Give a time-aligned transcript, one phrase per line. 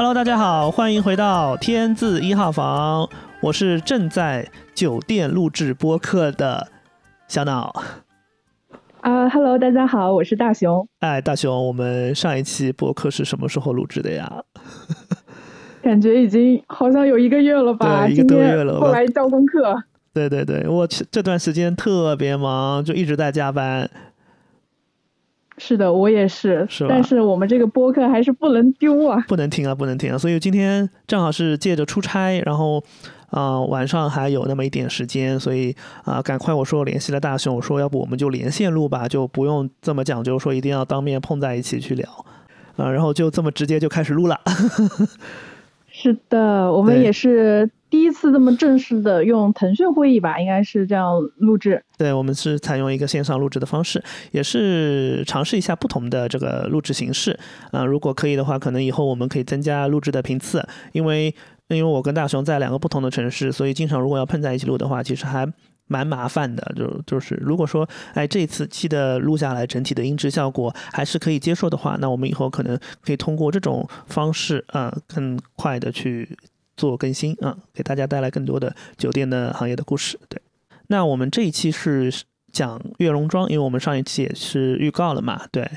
[0.00, 3.06] Hello，大家好，欢迎回到天字一号房，
[3.42, 6.68] 我是正在酒店录制播客的
[7.28, 7.70] 小脑。
[9.02, 10.88] 啊哈喽，大家好，我是大熊。
[11.00, 14.42] 哎，大熊，我们上一期播客是什么时候录制的呀？
[15.82, 18.06] 感觉已经好像有一个月了吧？
[18.06, 18.80] 对，一个多月了。
[18.80, 19.76] 后来交功课。
[20.14, 23.90] 对对对，我这段时间特别忙，就一直在加班。
[25.60, 26.66] 是的，我也是。
[26.88, 29.22] 但是我们这个播客还是不能丢啊！
[29.28, 30.16] 不能停啊，不能停啊！
[30.16, 32.82] 所以今天正好是借着出差，然后
[33.28, 42.08] 啊晚上还有那么一点时间，所以啊赶快我说联系了大熊，我说要不我们就连线录吧，就不用这么讲究，说一定要当面碰在一起去聊
[42.76, 44.40] 啊，然后就这么直接就开始录了。
[46.02, 51.84] 是的，我们也是第一次这么正式的用腾讯会议吧，应该是这样录制。
[51.98, 57.38] 对，我们是采用一个线上录制的方式，也是尝试一下不同的这个录制形式。
[57.70, 61.34] 啊，如果可以的话，可能以后我们可以增加录制的频次，因为
[61.68, 65.46] 因为我跟大雄在两个不同的城市，所以经常如果要碰在一起录的话，其实还。
[65.90, 76.38] 蛮麻烦的，就就是如果说，哎，这次期的录下来整体的音质效果还是可以接受的话，那我们以后可能可以通过这种方式啊，更快的去
[76.76, 80.16] 做更新啊，给大家带来更多的酒店的行业的故事。
[80.28, 80.40] 对，
[80.86, 82.12] 那我们这一期是
[82.52, 85.68] 讲悦榕庄，因为我们上一期也是预告了嘛，对。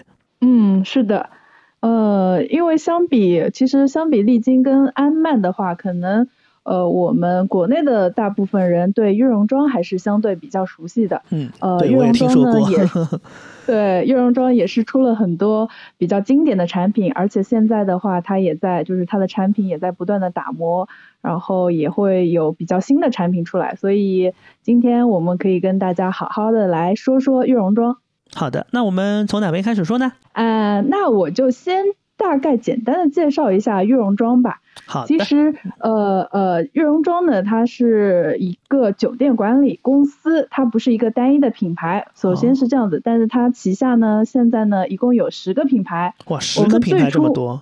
[0.41, 1.31] 嗯，是的，
[1.79, 6.29] 呃，因为相比，其实相比丽晶跟安曼的话，可能。
[6.63, 11.21] 呃，我们国内的大部分人对悦榕庄还是相对比较熟悉的。
[11.29, 12.77] 嗯，呃，悦榕庄呢也，
[13.65, 20.87] 对，悦榕 庄也是出了很多比较经典的产品，而且现在的话，它也在，就是它的产品也在不断的打磨，
[21.21, 23.75] 然后也会有比较新的产品出来。
[23.75, 27.97] 所以今天我们可以跟大家好好的来说说悦榕庄。
[28.35, 30.13] 好的，那我们从哪边开始说呢？
[30.31, 31.83] 呃，那我就先
[32.23, 34.61] 大概简单的介绍一下悦榕庄吧。
[34.87, 42.07] 好，其实呃呃，悦榕庄呢，它是一个酒店管理公司，它不是一个单一的品牌。
[42.15, 46.15] 首先是这样子，但是它旗下呢，现在呢，一共有十个品牌。
[46.27, 47.61] 哇，十个品牌这么多？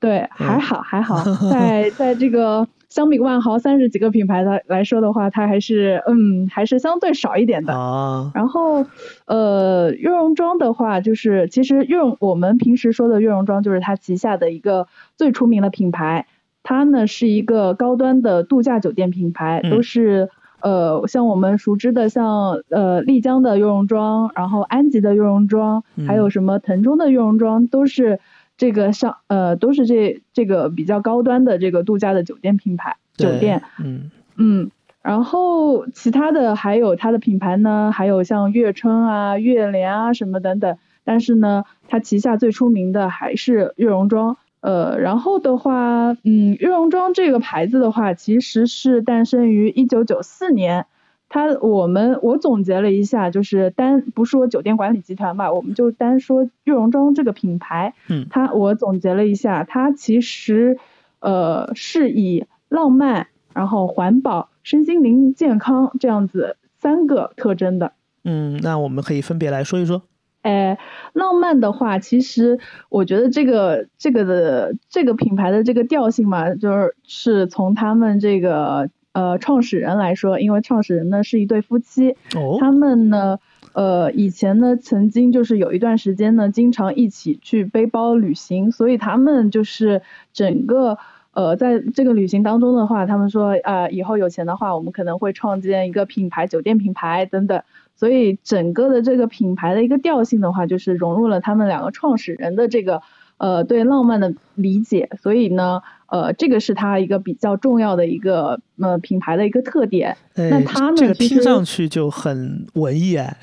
[0.00, 7.72] 对，还好还好， 在在这个相比万豪三十几个品牌的来说的话，它还是嗯还是相对少一点的。
[7.72, 8.30] 啊。
[8.34, 8.84] 然后
[9.24, 16.26] 呃，悦榕庄的话，就是其实悦榕我们平时说的悦榕庄，就是它旗下的一个最出名的品牌。
[16.62, 20.28] 它呢是一个高端的度假酒店品牌，都是
[20.60, 28.20] 呃像我们熟知的像呃丽江的悦榕庄，然后安吉的悦榕庄，还有什么腾冲的悦榕庄，都是
[28.62, 33.60] 这个上呃都是这这个比较高端的这个度假的酒店品牌酒店。
[33.82, 34.70] 嗯嗯，
[35.02, 44.36] 然后其他的还有它的品牌呢，还有像悦春啊、悦莲啊什么等等，但是呢，它旗下最出名的还是悦榕庄。
[44.60, 50.86] 呃，然后的话，嗯，悦榕庄这个牌子的话，其实是诞生于一九九四年。
[51.34, 57.94] 它我们我总结了一下，就是单不说酒店管理集团吧，我们就单说悦榕庄这个品牌。
[58.08, 58.26] 嗯。
[58.28, 60.76] 它我总结了一下，它其实
[61.20, 67.92] 呃是以浪漫、然后环保、身心灵健康这样子三个特征的。
[68.24, 70.02] 嗯，那我们可以分别来说一说。
[70.42, 70.76] 哎，
[71.14, 72.58] 浪漫的话，其实
[72.90, 82.16] 我觉得这个这个的这个品牌的这个调性嘛，就是是从他们这个呃创始人来说，因为创始人呢是一对夫妻，
[82.58, 83.38] 他们呢
[83.72, 90.02] 呃以前呢曾经就是有一段时间呢经常一起去背包旅行，所以他们就是
[90.32, 90.98] 整个
[91.32, 97.62] 呃在这个旅行当中的话，他们说啊以后有钱的话，我们可能会创建一个品牌，酒店品牌等等。
[97.94, 103.00] 所以整个的这个品牌的一个调性的话，就是融入了他们两个创始人的这个
[103.36, 105.10] 呃对浪漫的理解。
[105.20, 110.14] 所以呢，呃，这个是它一个比较重要的一个呃品牌的一个特点。
[110.34, 113.34] 那它呢，这个听上去就很文艺哎。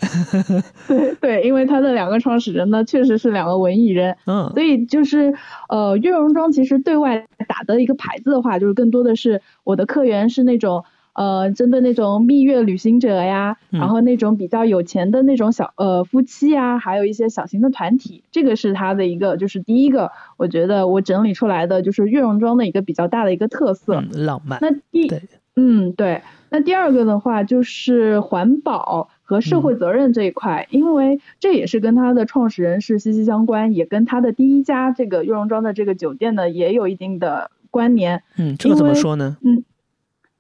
[0.88, 4.16] 对对，因为它的两个创始人呢，确实是两个文艺人。
[4.28, 4.52] 嗯。
[4.54, 5.34] 所以就是
[5.68, 10.84] 呃，悦榕庄其实对外打的一个牌子的话，就是更多的是我的客源是那种。
[11.14, 24.60] 呃，针对那种蜜月旅行者呀，然后那种比较有钱的那种小呃夫妻呀，还有一些小型的团体，这个是它的一个，就是第一个，我觉得我整理出来的就是悦榕庄的一个比较大的一个特色，浪漫。
[24.62, 25.12] 那第，
[25.56, 38.24] 嗯，对，那第二个的话就是环保和社会责任这一块，因为这也是跟它的创始人是息息相关，也跟它的第一家这个悦榕庄的这个酒店呢也有一定的关联。
[38.38, 39.36] 嗯，这个怎么说呢？
[39.44, 39.66] 嗯。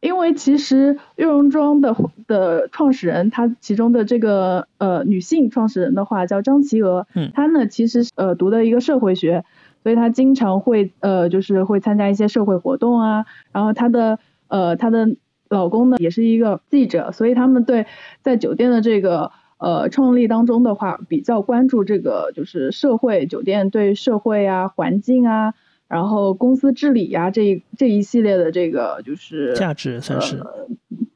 [0.01, 9.43] 因为其实悦榕庄的的创始人，他其中的这个呃女性创始人的话叫张琪娥，嗯，她呢其实呃读的一个社会学，
[9.83, 15.05] 所以她经常会呃就是会参加一些社会活动啊，然后她的呃她的
[15.49, 17.85] 老公呢也是一个记者，所以他们对
[18.21, 25.53] 在酒店的这个呃创立当中的话，比较关注这个就是社会酒店对社会啊环境啊。
[25.89, 30.41] 然后公司治理呀，这这一系列的这个就是价值算是，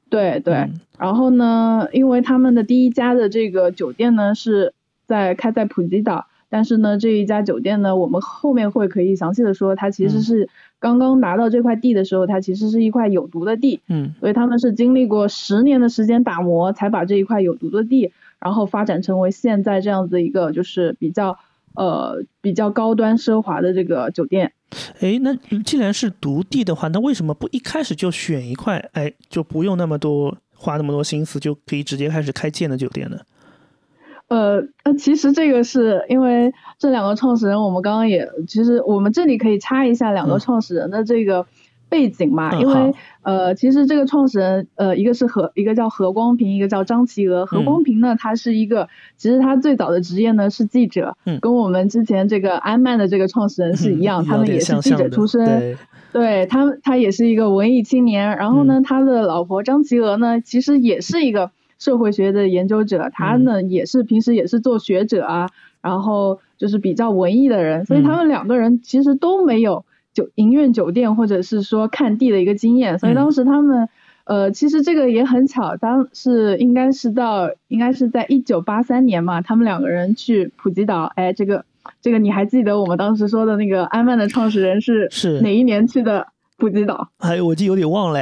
[0.10, 0.70] 对对。
[0.98, 4.74] 然后呢，因为他们的第一家的这个酒店呢是
[5.08, 10.50] 在开在普吉岛，但是呢这一家酒店呢，我们后面会可以详细的说，它其实是
[10.80, 21.38] 刚刚拿到这块地的时候，它其实是一块有毒的地，嗯，所以他们是经历过十年的时间打磨，才把这一块有毒的地，然后发展成为现在这样子一个就是比较
[21.76, 24.54] 呃比较高端奢华的这个酒店。
[25.00, 28.90] 哎，那既然是独地的话，那为什么不一开始就选一块？
[28.94, 33.18] 哎，就不用那么多花那么多心思，就可以直接开始开建的酒店呢？
[34.30, 41.46] 呃，那其实这个是因为这两个创始人，我们刚刚也，其实我们这里可以插一下两个创始人的这个。
[41.94, 42.92] 背景嘛，因为
[43.22, 47.46] 呃，其实这个创始人呃，一个是何，一个叫何光平，一个叫张琪娥。
[47.46, 55.78] 何光平呢，他是一个，其实他最早的职业呢是记者，跟我们之前这个安曼的这个创始人是一样，他们也是记者出身。
[56.12, 58.38] 对他，他也是一个文艺青年。
[58.38, 65.48] 然后呢，他的老婆张琪娥呢，其实也是一个社会学的研究者，他呢也是平时也是做学者啊，
[65.80, 69.86] 然后就是比较文艺的人，所以他们两个人其实都没有。
[70.14, 73.90] 酒营运酒店或者是说看地的一个经验，所以当时他们，
[74.26, 81.66] 呃，其实这个也很巧，当是应该是到应该是在一九八三年嘛，他们两个人去普吉岛，哎，这个
[82.02, 86.28] 这个你还记得我们当时说的那个安曼的创始人是是哪一年去的
[86.58, 87.10] 普吉岛？
[87.18, 88.22] 哎，我记有点忘了。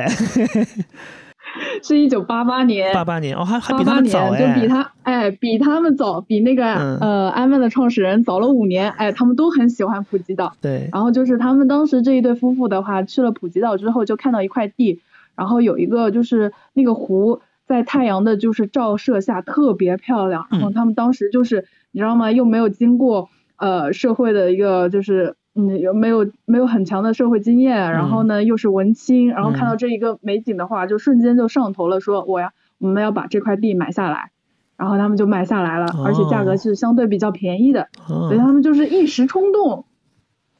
[1.83, 6.65] 是一九八八年，八八年哦，还还比他们早就比他哎，比他们早，比那个
[6.99, 10.53] 呃安曼的创始人早了五年，哎，他们都很喜欢普吉岛。
[10.61, 14.99] 对，然后就是他们当时这一对夫妇的话，去了普吉岛之后，就看到一块地，
[15.35, 22.31] 然后有一个就是那个湖在太阳的就是照射下特别漂亮，然后他们当时就是你知道吗？
[22.31, 25.35] 又没有经过呃社会的一个就是。
[25.53, 34.31] 嗯，有没有没有很强的社会经验，然后呢又是文青，然后看到这一个美景的话，就瞬间就上头了，说我要我们要把这块地买下来，
[34.77, 39.83] 然后他们就买下来了，而且价格是相对比较便宜的，所以他们就是一时冲动，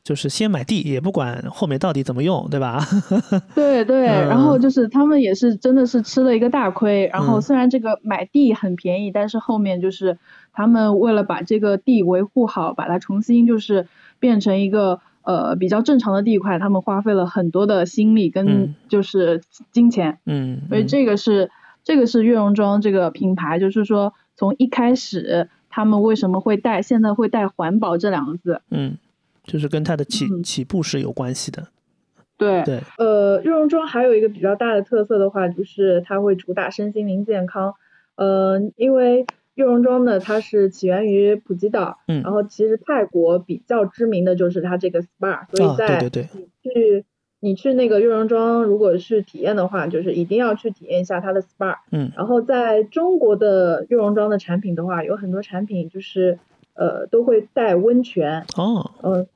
[0.04, 2.82] 就是先买地，也不管后面到底怎么用，对吧？
[3.56, 10.18] 对对，然后就是他们也是真的是吃了一个大亏，然后虽然这个买地很便宜，但是后面就是
[10.52, 13.88] 他们为了把这个地维护好，把它重新就是。
[14.22, 19.42] 变成一个呃比较正常的地块，他们花费了很多的心力跟就是
[19.72, 21.52] 金钱，嗯，所以这个是
[21.84, 28.98] 这个是悦榕庄这个品牌，就是说从一开始他们为什么会带现在会带环保这两个字，嗯，
[29.44, 31.68] 就是跟它的起起步是有关系的，
[32.38, 37.74] 对对，呃，悦榕庄还有一个比较大的特色的话，就是它会主打身心灵健康，
[38.16, 39.26] 呃，因为。
[39.56, 47.06] 悦榕庄呢，它是起源于普吉岛，嗯，然后其实泰国比较知名的就是它这个 SPA，所以在你去
[47.42, 56.40] 你去那个悦榕庄，如果是体验的话，就是一定要去体验一下它的 SPA，嗯，然后在中国的悦榕庄的产品的话，有很多产品就是
[56.74, 59.28] 呃都会带温泉，哦，嗯，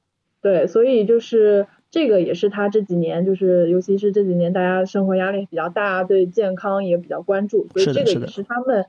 [0.41, 8.85] 对，所以就是这个也是它这几年就是尤其是这几年大家生活压力比较大，对健康也比较关注，所以这个也是他们。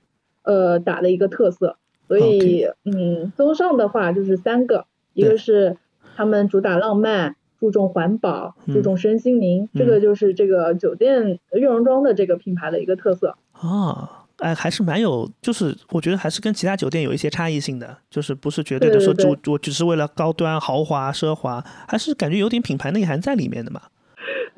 [0.47, 1.77] 呃，打的一个特色，
[2.07, 5.77] 所以嗯，综上的话就是三个，一个是
[6.15, 13.35] 他们主打浪漫，注重环保，注重身心灵，这个就是这个酒店悦榕庄的这个品牌的一个特色。
[13.53, 23.81] 啊，哎，还是蛮有，就是我觉得还是跟其他酒店有一些差异性的，就是不是绝对的说主我只是为了高端豪华奢华，还是感觉有点品牌内涵在里面的嘛。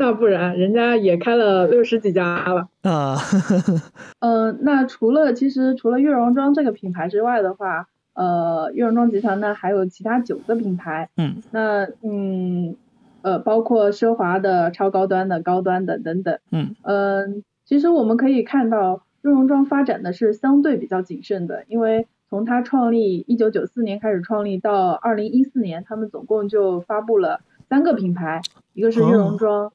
[0.00, 3.16] 那不然，人家也开了六十几家了啊。
[4.20, 11.10] 嗯，那除了其实除了悦榕庄这个品牌之外的话，呃，悦榕庄集团呢还有其他九个品牌。
[11.16, 11.42] 嗯。
[11.50, 12.76] 那嗯
[13.22, 16.38] 呃，包括奢华的、超高端的、高端的等等。
[16.52, 16.76] 嗯。
[16.82, 28.40] 嗯，其实我们可以看到，悦榕庄发展的是相对比较谨慎的，因为从它创立一九九四年开始创立到二零一四年，他们总共就发布了三个品牌，
[28.74, 29.72] 一个是悦榕庄。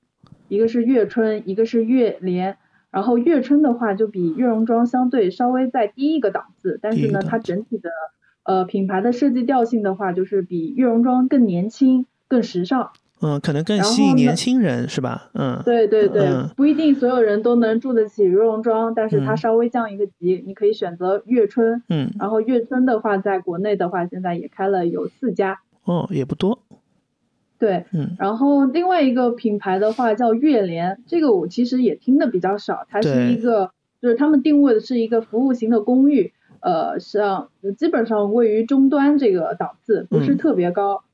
[0.53, 2.57] 一个是悦春，一个是悦莲，
[2.91, 7.89] 然后悦春的话就比悦容庄相对稍微再低一个档次，但是呢，它整体的
[8.43, 12.91] 呃品牌的设计调性的话，就是比悦容庄更年轻、更时尚。
[13.21, 15.31] 嗯，可能更吸引年轻人是吧？
[15.33, 21.81] 嗯，对对对，不一定所有人都能住得起悦容庄，但是它稍微降一个级，你可以选择悦春。
[21.89, 25.61] 嗯，然后悦春的话，在国内的话，现在也开了有四家。
[25.85, 26.59] 哦，也不多。
[27.63, 41.05] 对，嗯，然后另外一个品牌的话叫悦联，这个我其实也听的比较少，它是一个就是他们定位的是一个服务型的公寓，呃，像基本上位于中端这个档次，不是特别高。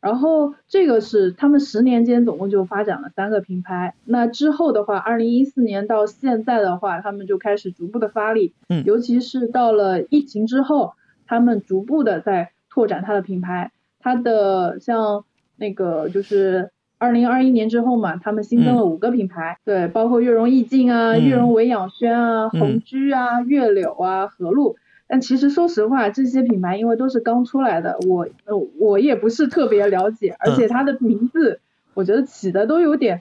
[0.00, 10.94] 然后这个是他们十年间总共就发展了三个品牌，那之后的话，二零一四年到现在的话，他们就开始逐步的发力，嗯，尤其是到了疫情之后，
[11.26, 15.24] 他们逐步的在拓展它的品牌，它的像
[15.58, 24.76] 那个就是二零二一年之后嘛，他们新增了五个品牌，对，包括悦榕意境啊、悦榕维养轩啊、红居啊、悦柳啊、和路。
[25.06, 31.60] 但其实说实话，这些品牌因为都是刚出来的，我呃我也不是特别了解，而且它的名字
[31.94, 33.20] 我觉得起的都有点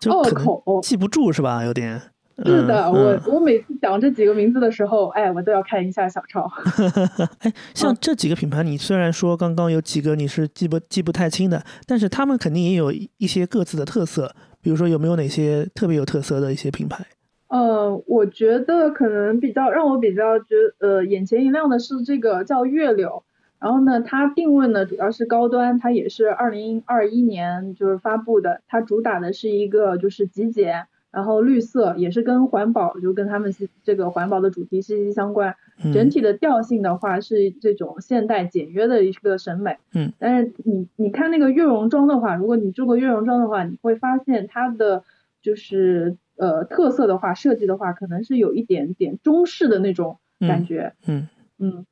[0.00, 1.64] 拗口，记不住是吧？
[1.64, 2.00] 有点。
[2.44, 6.46] 是的，我我每次讲这几个名字的时候，哎，我都要看一下小抄。
[7.40, 17.06] 哎，像这几个品牌，你虽然说刚刚有几个你是记不记不太清的，但是他们肯定也有一些各自的特色，比如说有没有哪些特别有特色的一些品牌？
[17.48, 23.22] 呃，我觉得可能比较让我比较觉呃眼前一亮的是这个叫月柳，
[23.60, 35.56] 然后呢，它定位呢主要是高端，它也是二零二一年就是发布的，它主打的是一个就是极简，然后绿色，也是跟环保就跟他们这个环保的主题息息相关。
[35.92, 39.76] 整体的调性的话是这种现代简约的一个审美。
[39.94, 40.12] 嗯。
[40.18, 45.04] 但是你你看那个悦榕庄的话，如果你住过悦榕庄的话，你会发现它的
[45.42, 46.16] 就是。
[46.38, 50.92] 呃，特色的话，设计的话，可能是有一点点中式的那种感觉。
[51.06, 51.86] 嗯嗯。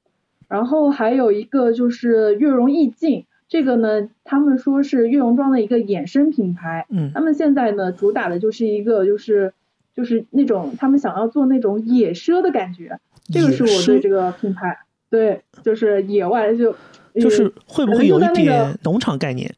[0.48, 6.86] 然后还有一个就是月容意境，这个呢，他们说是悦榕庄的一个衍生品牌。
[6.90, 7.10] 嗯。
[7.14, 9.52] 他们现在呢，主打的就是一个就是
[9.94, 12.98] 就是那种他们想要做那种野奢的感觉。
[13.32, 14.76] 这个是我对这个品牌，
[15.08, 16.74] 对，就是野外就
[17.14, 19.54] 就是会不会有一点农场概念？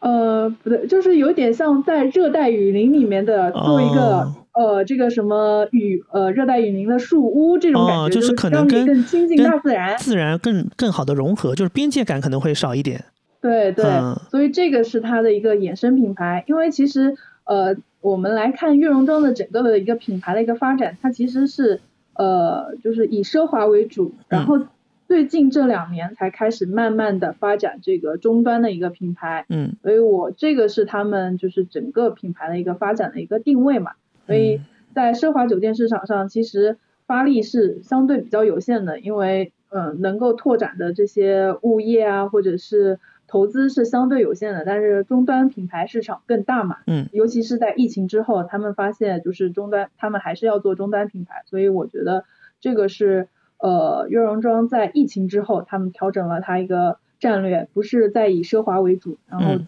[0.00, 13.04] 呃，不对，就是有点像在热带雨林里面的做一个呃，这个什么雨呃，热带雨林的树屋这种感觉，就是可能跟更亲近大自然，自然更更好的融合，就是边界感可能会少一点。
[13.40, 13.84] 对对，
[14.30, 16.44] 所以这个是它的一个衍生品牌。
[16.46, 21.80] 因为其实呃，我们来看悦榕庄的整个的一个品牌的一个发展，它其实是
[22.14, 24.60] 呃，就是以奢华为主，然后。
[25.08, 33.92] 最近这两年才开始慢慢的发展这个终端的一个品牌，嗯，所以我这个是他们就是整个品牌的一个发展的一个定位嘛，
[34.26, 34.60] 所以
[34.94, 52.24] 在奢华酒店市场上其实发力是相对比较有限的，因为嗯能够拓展的这些物业啊或者是投资是相对有限的，但是终端品牌市场更大嘛，嗯，尤其是在疫情之后，他们发现就是终端他们还是要做终端品牌，所以我觉得
[52.60, 53.28] 这个是。
[53.60, 59.58] 呃，悦榕庄在疫情之后，他们调整了它一个战略，不是在以奢华为主，然后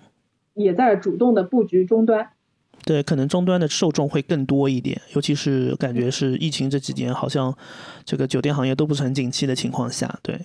[0.55, 2.29] 也在主动的布局终端。
[2.85, 7.53] 对，可能终端的受众会更多一点，尤其是感觉是疫情这几年，好像
[8.05, 10.41] 这个酒店行业都不是很景气的情况下，对。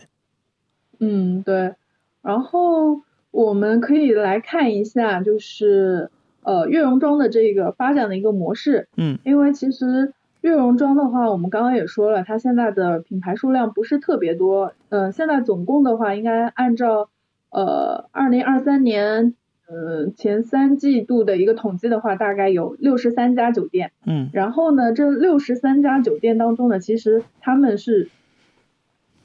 [1.00, 1.76] 嗯，对。
[2.24, 6.10] 然后我们可以来看一下，就是
[6.42, 8.88] 呃，悦榕庄的这个发展的一个模式。
[8.98, 9.20] 嗯。
[9.24, 10.14] 因为其实。
[10.46, 14.74] 悦榕庄的话，我们刚刚也说了，它现在的品牌数量不是特别多。
[14.90, 17.10] 嗯，现在总共的话，应该按照
[17.50, 19.34] 呃二零二三年
[19.68, 23.92] 呃前三季度的一个统计的话，大概有六十三家酒店。
[24.06, 24.30] 嗯。
[24.34, 28.12] 然后呢，这六十三家酒店当中呢，其实他们是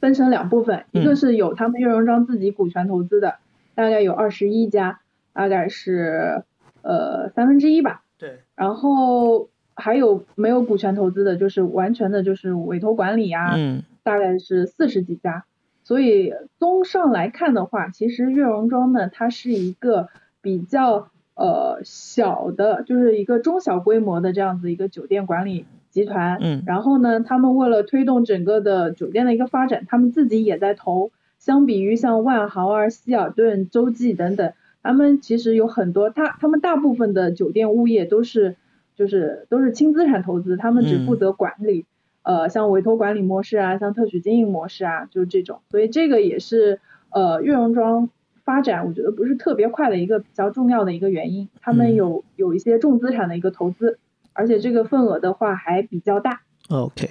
[0.01, 3.35] 分成两部分，一个是有他们悦榕庄自己股权投资的，
[3.75, 5.01] 大概有二十一家，
[5.35, 6.45] 大概是
[6.81, 8.05] 呃三分之一吧。
[8.17, 8.39] 对。
[8.57, 9.50] 然后。
[9.81, 13.57] 还有没有股权投资的，就是完全的，就是委托管理啊，
[14.05, 15.45] 大概是四十几家。
[15.83, 20.09] 所以综上来看的话，其实悦榕庄呢，它是一个
[20.41, 26.39] 比较呃小的，就是一个中小规模的这样子一个酒店管理集团。
[26.41, 26.63] 嗯。
[26.67, 31.11] 然后呢，他们为了推动整个的酒店的一个发展，他们自己也在投。
[31.39, 38.57] 相比于像万豪啊、希尔顿、洲际等等，他们其实有很多，他他们大部分的酒店物业都是。
[39.01, 41.87] 就是都是轻资产投资，他们只负责管理，
[42.23, 45.63] 呃，像委托管理模式啊，像特许经营模式啊，就是这种。
[45.71, 48.11] 所以这个也是呃悦榕庄
[48.45, 51.49] 发展，我觉得不是特别快的一个比较重要的一个原因。
[51.63, 53.99] 他们有有一些重资产的一个投资，
[54.35, 56.43] 而且这个份额的话还比较大。
[56.69, 57.09] OK，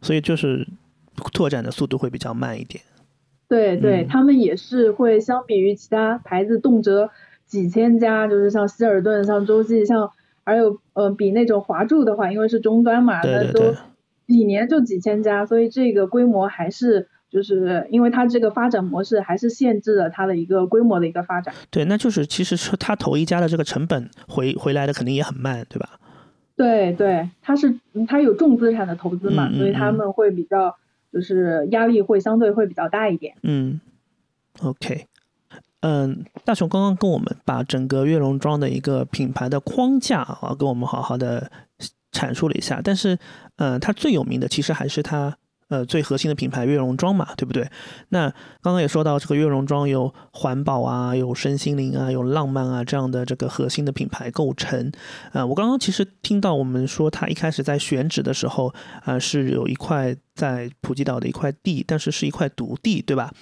[0.00, 0.68] 所以就是
[1.32, 2.84] 拓展的速度会比较慢一点。
[3.48, 7.10] 对对，他们也是会相比于其他牌子，动辄
[7.46, 10.12] 几千家，就是像希尔顿、像洲际、像。
[10.44, 13.74] 还有呃，比那种华住的话，因为是终端嘛，那都
[14.26, 21.54] 几年就几千家，所以这个规模还是就是因为它这个发展模式还是限制了它的一个规模的一个发展。
[21.70, 25.98] 对，那就是其实是它投一家的这个成本回回来的肯定也很慢，对吧？
[26.54, 30.76] 对对，它是它有重资产的投资嘛，所以他们会比较
[31.12, 33.34] 就是压力会相对会比较大一点。
[33.42, 33.80] 嗯
[34.62, 35.06] ，OK，
[35.82, 41.52] 嗯，大雄刚刚跟我们把整个悦榕庄的一个品牌的框架啊，跟我们好好的
[42.10, 43.16] 阐述了一下，但是，
[43.56, 45.36] 嗯，它最有名的其实还是它。
[45.68, 47.66] 呃，最核心的品牌悦榕庄嘛，对不对？
[48.10, 48.28] 那
[48.60, 54.92] 刚刚也说到，这个悦榕庄有环保啊，有身心灵啊，有浪漫啊这样的这个核心的品牌构成。
[55.32, 58.74] 呃，我刚刚其实听到我们说，它一开始在选址的时候，
[59.04, 63.32] 啊，是有一块在普吉岛的一块地，但是是一块独地，对吧？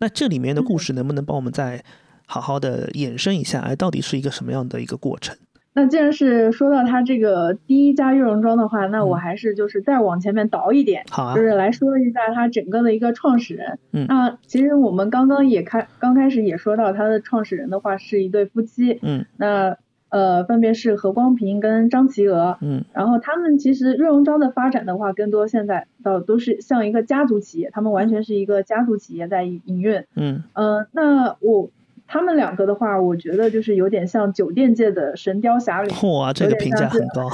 [0.00, 1.82] 那这里面的故事能不能帮我们再
[2.26, 3.60] 好好的延伸一下？
[3.60, 5.36] 哎，到底是一个什么样的一个过程？
[5.74, 13.78] 那既然是说到他这个第一家悦榕庄的话，那我还是就是再往前面倒一点，好啊，就是来说一下他整个的一个创始人。
[13.92, 18.98] 嗯，那其实我们刚刚也开刚开始也说到他的创始人的话是一对夫妻。
[19.02, 19.76] 嗯，那
[20.10, 22.58] 呃分别是何光平跟张琪娥。
[22.60, 30.04] 嗯，然后他们其实瑞荣庄的发展的话，更多现在到都是像一个家族企业，他们完全是一个家族企业在营运。
[30.14, 31.70] 嗯，呃，那我。
[32.10, 35.90] 他们两个的话，我觉得就是有点像酒店界的神雕侠侣。
[36.08, 37.28] 哇，这个评价很高。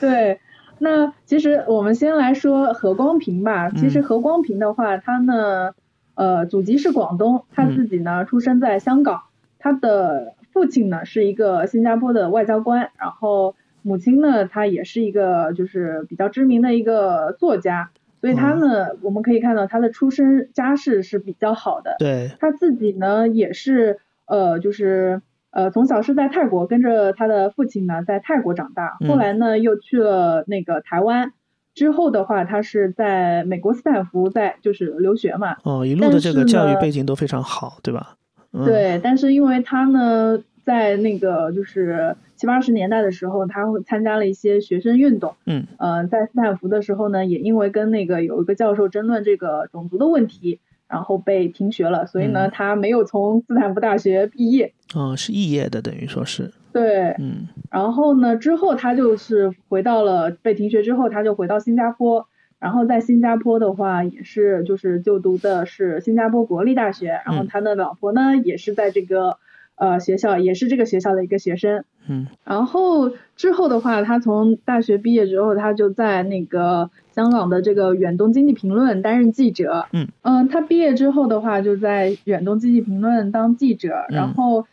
[0.00, 0.40] 对，
[0.80, 3.70] 那其实我们先来说何光平吧。
[3.70, 5.74] 其实何光平的话，他呢，
[6.16, 9.20] 呃，祖籍是广东，他自己呢出生在香港，
[9.60, 17.90] 他的父亲呢是一个新加坡的外交官，然后母亲呢，她也是一个就是比较知名的一个作家。
[18.20, 21.96] 所以他呢，我们可以看到他的出身家世是比较好的。
[21.98, 31.32] 对，他自己呢也是呃，就是呃，从小是在泰国跟着他的父亲呢在泰国长大，后来呢又去了那个台湾，
[31.74, 35.56] 之后的话他是在美国斯坦福在就是留学嘛。
[35.64, 38.14] 哦，一路的这个教育背景都非常好，对吧？
[38.52, 42.16] 对，但是因为他呢在那个就是。
[42.34, 45.36] 七八十年代的时候，他会参加了一些学生运动。
[45.46, 52.04] 嗯，呃，在斯坦福的时候呢，也因为跟那个有一个教授争论这个种族的问题，然后被停学了。
[52.04, 54.72] 所以呢，他没有从斯坦福大学毕业。
[54.92, 56.50] 哦，是肄业的，等于说是。
[56.72, 57.14] 对。
[57.20, 57.46] 嗯。
[57.70, 62.26] 然后呢，之后他就是回到了被停学之后，他就回到新加坡。
[62.62, 67.20] 然后在新加坡的话，也是就是就读的是新加坡国立大学。
[67.26, 69.36] 然后他的老婆呢，也是在这个。
[69.74, 84.66] 呃，学校也是这个学校的一个学生，嗯，然后之后的话，他从大学毕业之后，他就在那个香港的这个远东经济评论担任记者，嗯，嗯，他毕业之后的话，就在远东经济评论当记者，然后，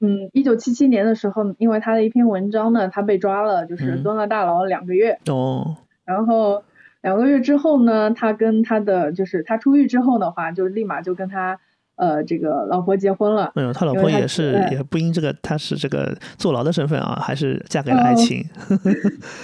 [0.00, 6.62] 嗯，一九七七年的时候，因为他的一篇文章呢，他被抓了，就是蹲了大牢两个月，哦，然后
[7.02, 11.58] 两个月之后呢，他跟他的就是他出狱之后的话，就立马就跟他。
[11.94, 13.52] 呃，这个老婆结婚了。
[13.54, 18.42] 没有，他老婆也是，也不因这个，他是这个坐牢的身份啊，还是嫁给了爱情。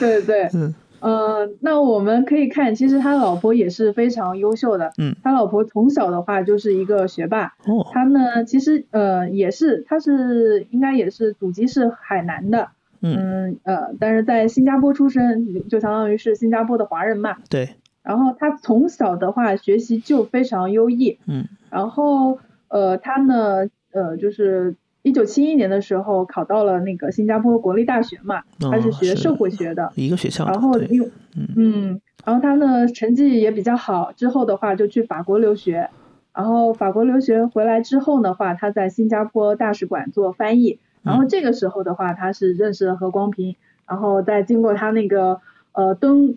[0.01, 4.91] 对 对， 嗯，呃，那我们可以看，其实他老婆也是非常优秀的。
[4.97, 7.55] 嗯，他老婆从小的话就是一个学霸。
[7.67, 7.87] 哦。
[7.93, 12.71] 他呢，其实呃也是，他是应该也是祖籍是海南的。
[13.01, 13.59] 嗯。
[13.65, 17.37] 呃，但是在新加坡出生，就相当于是新加坡的华人嘛。
[17.49, 17.71] 对。
[18.03, 21.19] 然后他从小的话学习就非常优异。
[21.27, 21.47] 嗯。
[21.71, 22.39] 然后。
[22.71, 30.45] 呃，他呢，呃，就是一九七一年的时候考到了那个新加坡国立大学嘛，他是学社会学的，一个学校。
[30.45, 31.09] 然后又，
[31.57, 35.89] 嗯，然后他呢成绩也比较好，之后的话就去法国留学，
[36.35, 43.57] 然后法国留学回来之后的话，他在新加坡大使馆做翻译，然后这个时候的话，他是认识了何光平，
[43.87, 45.41] 然后在经过他那个
[45.73, 46.37] 呃蹲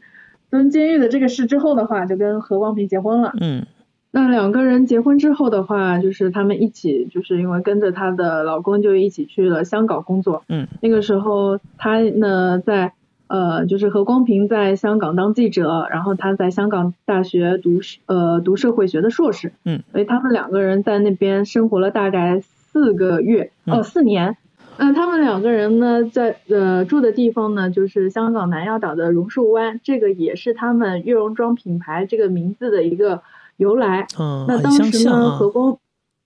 [0.49, 3.33] 蹲监狱的这个事之后的话，就跟何光平结婚了。
[3.39, 3.65] 嗯。
[4.13, 10.43] 那两个人结婚之后的话，就是他们一起，就是因为跟着她的老公就一起去了香港工作。
[10.49, 12.91] 嗯，那个时候她呢在
[13.27, 19.53] 呃，就是何光平在香港当记者，然后她在香港大学读呃读社会学的硕士。
[19.63, 24.35] 嗯，所以他们两个人在那边生活了大概四个月哦四年。
[24.81, 33.21] 那他们两个人呢在呃住的地方呢就是香港南丫岛的榕树湾，这个也是他们悦榕庄品牌这个名字的一个。
[33.57, 34.07] 由来，
[34.47, 35.77] 那当时呢，何光，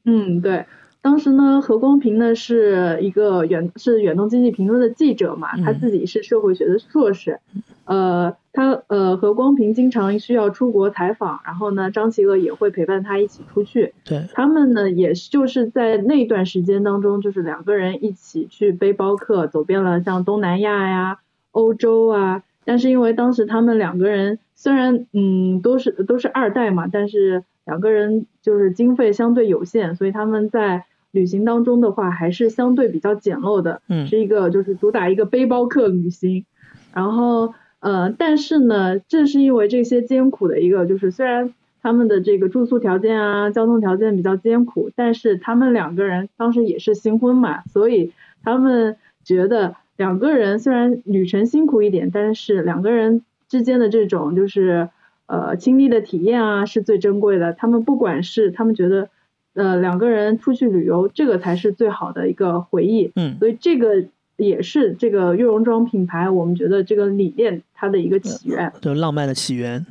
[0.06, 0.65] 嗯，对，
[1.06, 7.39] 当时呢，何光平呢是一个远是远东经济评论的记者嘛，他自己是社会学的硕士，
[7.84, 21.20] 呃，他呃何光平经常需要出国采访，然后呢，张琪娥也会陪伴他一起出去，对，他们呢也就是在那段时间当中，就是两个人一起去背包客走遍了像东南亚呀、
[21.52, 24.39] 欧洲啊，但是因为当时他们两个人。
[24.58, 36.45] 虽然嗯都是都是二代嘛，但是两个人就是经费相对有限，所以他们在旅行当中的话还是相对比较简陋的，嗯是一个就是主打一个背包客旅行。
[36.93, 48.12] 然后呃，但是呢，正是因为这些艰苦的一个，就是虽然他们的这个住宿条件啊、交通条件比较艰苦，但是他们两个人当时也是新婚嘛，所以
[48.43, 54.89] 他们觉得两个人虽然旅程辛苦一点，但是两个人之间的这种就是
[55.28, 57.54] 呃亲密的体验啊是最珍贵的。
[57.54, 59.10] 他们不管是他们觉得
[59.56, 63.12] 呃两个人出去旅游，这个才是最好的一个回忆。
[63.15, 64.06] 嗯所以这个
[64.38, 68.72] 也是这个悦榕庄品牌，我们觉得这个理念它的一个起源。
[68.82, 69.86] 就浪漫的起源。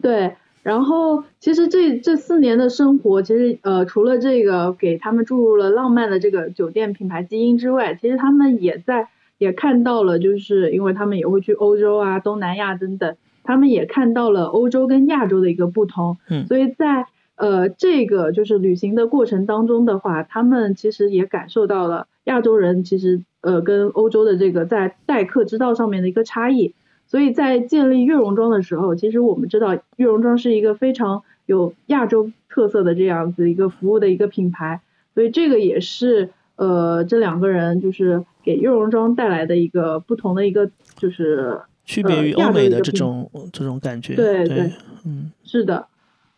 [0.00, 26.74] 对，然后其实这这四年的生活，其实呃除了这个给他们注入了浪漫的这个酒店品牌基因之外，其实他们也在也看到了，就是因为他们也会去欧洲啊、东南亚等等，他们也看到了欧洲跟亚洲的一个不同，嗯所以在呃这个就是旅行的过程当中的话，他们其实也感受到了亚洲人其实呃跟欧洲的这个在待客之道上面的一个差异。
[27.08, 34.80] 所以在建立悦榕庄的时候，其实我们知道悦榕庄是一个非常有亚洲特色的这样子一个服务的一个品牌，
[35.14, 44.72] 所以这个也是呃这两个人就是给悦榕庄带来的一个不同的一个就是区别于欧美的这种这种感觉，对对对，
[45.04, 45.86] 嗯是的，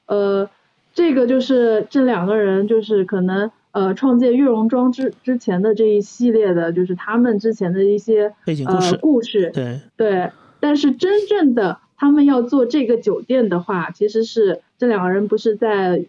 [0.05, 0.51] 呃，
[0.95, 16.05] 这个就是这两个人就是可能呃创建悦榕庄之之前的这一系列的，就是他们之前的一些呃背景故事，故事，对，对，但是真正的他们要做这个酒店的话，其实是这两个人不是在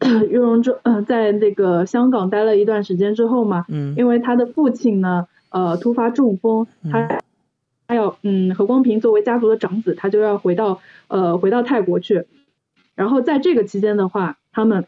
[0.28, 7.20] 悦榕庄呃在那个香港待了一段时间之后嘛，嗯因为他的父亲呢呃突发中风，他
[7.86, 12.26] 他要嗯何光平作为家族的长子，他就要回到呃回到泰国去，
[12.94, 14.86] 然后在这个期间的话，他们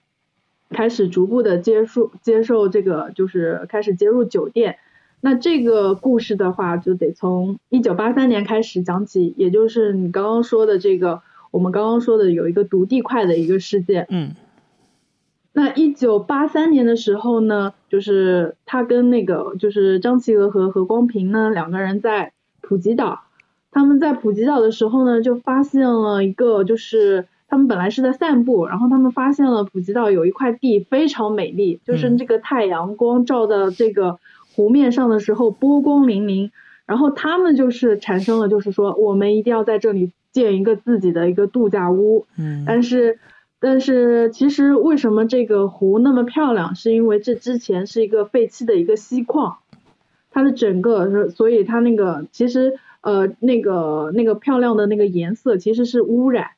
[0.71, 4.79] 开始逐步的接受接受这个就是开始接入酒店。
[5.21, 14.07] 那这个故事的话，就得从一九八三年开始讲起，也就是你刚刚说的这个，我们刚刚说的有一个独地块的一个事件。
[14.11, 14.35] 嗯
[15.53, 23.23] 那一九八三年的时候呢，就是他跟那个就是张琪娥和何光平呢两个人在普吉岛，
[23.71, 34.19] 他们在普吉岛的时候呢，就发现了一个就是他们本来是在散步，然后他们发现了普吉岛有一块地非常美丽，就是嗯这个太阳光照到这个
[34.55, 36.51] 湖面上的时候波光粼粼，
[36.87, 43.21] 然后他们就是产生了就是说我们一定要在这里建一个自己的一个度假屋，嗯但是，
[43.61, 46.75] 但是其实为什么这个湖那么漂亮？
[46.75, 49.59] 是因为这之前是一个废弃的一个锡矿，
[50.33, 56.49] 它的整个是，所以它那个其实呃那个那个漂亮的那个颜色其实是污染。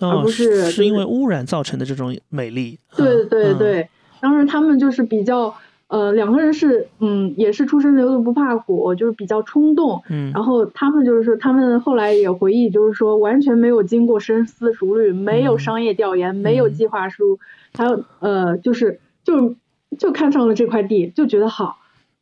[0.00, 3.88] 而哦，不是是因就是为污染造成的这种美丽，对对对，
[4.20, 5.54] 当时他们就是比较
[5.88, 10.02] 呃两个人是嗯也是初生牛犊不怕虎，就是比较冲动。
[10.10, 10.30] 嗯。
[10.32, 15.58] 然后他们就是说，他们后来也回忆，就是说完全没有经过深思熟虑，没有嗯。
[15.58, 16.68] 商业调研，没有。
[16.68, 17.38] 嗯计划书，
[17.74, 19.56] 还有呃，就是就
[19.98, 21.78] 就看上了这块地，就觉得好，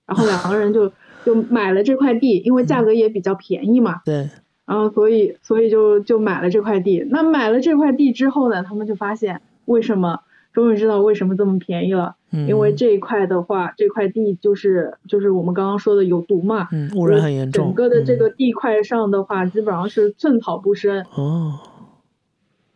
[0.07, 0.91] 然后两个人就
[1.27, 4.31] 就买了这块地，因为价格也比较便宜嘛，对，
[4.67, 7.07] 然后所以所以就就买了这块地。
[7.11, 10.21] 那买了这块地之后呢，他们就发现为什么，
[10.53, 21.05] 终于知道为什么这么便宜了，嗯因为这一块的话，这块地就是就是我们刚刚说的有毒嘛，嗯污染很严重，整个的这嗯个地块上的话，基本上是寸草不生。
[21.15, 21.61] 哦，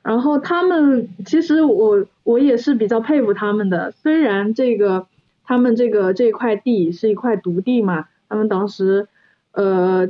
[0.03, 5.07] 然后他们其实我我也是比较佩服他们的，虽然这个
[5.45, 9.09] 他们这个这块地是一块独地嘛，他们当时
[9.53, 10.09] 呃，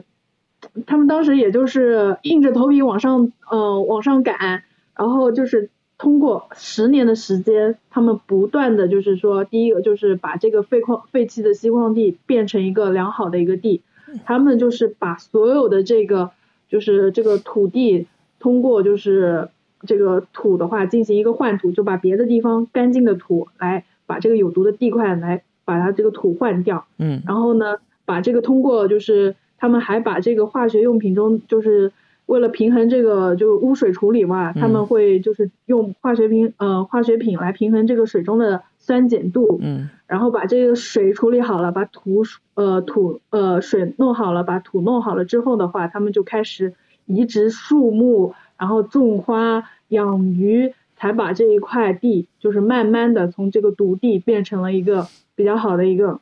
[0.87, 4.62] 他们当时也就是硬着头皮往上呃往上赶，
[4.96, 13.83] 然后就是通过十年的时间，他们不断的就是说，第一个就是把这个废矿废弃的锡矿地变成一个良好的一个地，
[14.25, 16.31] 他们就是把所有的这个
[16.68, 18.07] 就是这个土地
[18.38, 19.49] 通过就是
[19.87, 27.23] 这个土的话进行一个换土，就把别的地方干净的土来把这个有毒的地块来把它这个土换掉，嗯。
[27.27, 31.92] 然后呢，把这个通过就是他们还把这个化学用品中就是
[32.27, 34.87] 为了平衡这个就污水处理嘛，他们嗯。
[34.87, 39.90] 会就是用化学品呃化学品来平衡这个水中的酸碱度，嗯。
[40.07, 46.75] 然后把这个水处理好了，把土呃土呃水弄好了，把土弄好了之后的话，他们就开始
[47.07, 56.20] 移植树木，然后种花、养鱼，才把这一块地就是慢慢的从这个毒地变成了一个比较好的一个，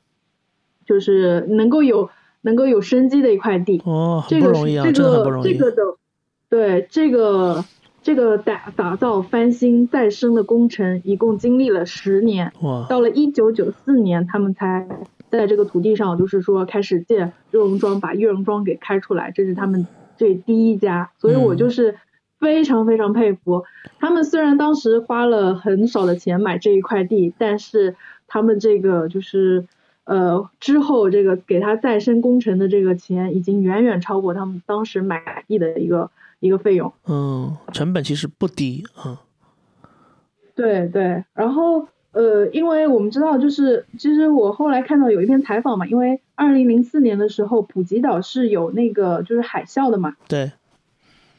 [0.84, 2.10] 就是能够有
[2.42, 3.82] 能够有生机的一块地。
[4.28, 5.82] 这个是不容易啊，这个这个的，
[6.48, 7.64] 对这个
[8.02, 14.88] 这个打打造翻新再生的工程一共经历了十年，哇，到了一九九四年，他们才
[15.30, 21.96] 在这个土地上，就是说开始建热熔庄，把热熔庄给开出来，这是他们这第一家，所以我就是
[22.38, 23.64] 非常非常佩服
[23.98, 24.24] 他们。
[24.24, 27.94] 虽然当时花了很少的钱买这一块地，但是
[28.26, 29.66] 他们这个就是
[30.08, 36.10] 呃之后这个给他再生工程的这个钱，已经远远超过他们当时买地的一个。
[36.40, 39.18] 一个费用，嗯，成本其实不低，嗯，
[40.54, 50.52] 对对，然后呃，因为我们知道，就是其实我后来看到有一篇采访嘛，因为二零零四年的时候，普吉岛是有那个就是海啸的嘛，对，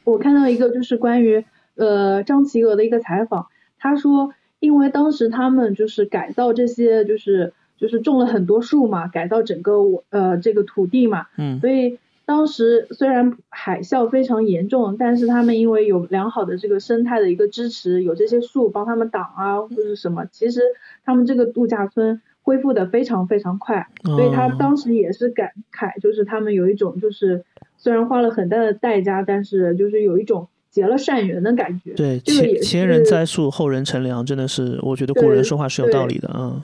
[0.04, 3.46] 我看到一个就是关于呃张琪娥的一个采访，
[3.78, 11.98] 他说，因为当时他们就是改造这些，就是就是种了很多树嘛，改造整个我呃这个土地嘛，嗯，所以。
[12.26, 20.60] 当时虽然海啸非常严重，但是他们因为有良好的这个生态的一个支持，有这些树帮他们挡啊，或者什么，其实
[21.04, 23.88] 他们这个度假村恢复的非常非常快。
[24.04, 27.44] 所以他当时也是感慨，就是他们有一种就是
[27.76, 31.94] 虽然花了很大的代价，但是就是有一种结了善缘的感觉。
[31.94, 36.62] 对，前前人栽树，后人乘凉，真的是我觉得古人说话是有道理的嗯。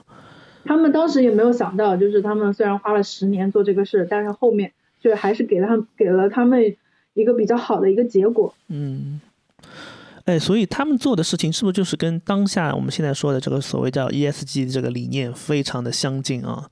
[0.67, 4.73] 他们当时也没有想到，就是他们虽然花了十年做这个事，但是后面。
[4.99, 6.75] 就，还是给他给了他们
[7.13, 8.53] 一个比较好的一个结果。
[8.69, 9.21] 嗯，
[10.25, 16.69] 哎，所以他们做的事情是不是就是跟当下我们现在说的这个所谓叫 ESG 这个理念非常的相近啊？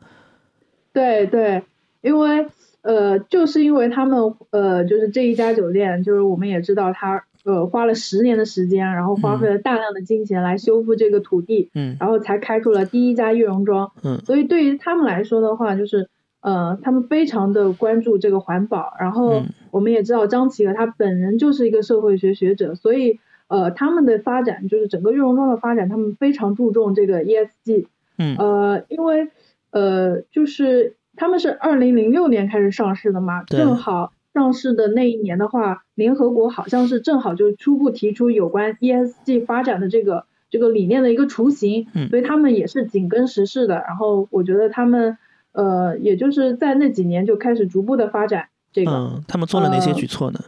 [0.93, 1.63] 对对，
[2.01, 2.47] 因为
[2.81, 16.09] 呃，就是因为他们呃，就是这一家酒店，就是我们也知道他呃花了十年的时间，然后花费了大量的金钱来修复这个土地，嗯，然后才开出了第一家悦榕庄，嗯，所以对于他们来说的话，就是。
[16.45, 27.87] 呃，他们非常的关注这个环保，然后我们也知道张琪和他本人就是一个社会学学者，所以呃，他们的发展就是整个悦榕庄的发展，他们非常注重这个 ESG。
[28.19, 28.37] 嗯。
[28.37, 29.29] 呃，因为
[29.71, 43.77] 呃，就是他们是二零零六年开始上市的嘛，正好上市的那一年的话，联合国好像是正好就初步提出有关 ESG 发展的这个这个理念的一个雏形，所以他们也是紧跟时事的。
[43.77, 45.17] 然后我觉得他们。
[45.57, 48.91] 呃，也就是在那几年就开始逐步的发展这个。
[48.91, 50.41] 嗯，他们做了哪些举措呢？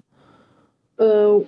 [0.97, 1.45] 呃，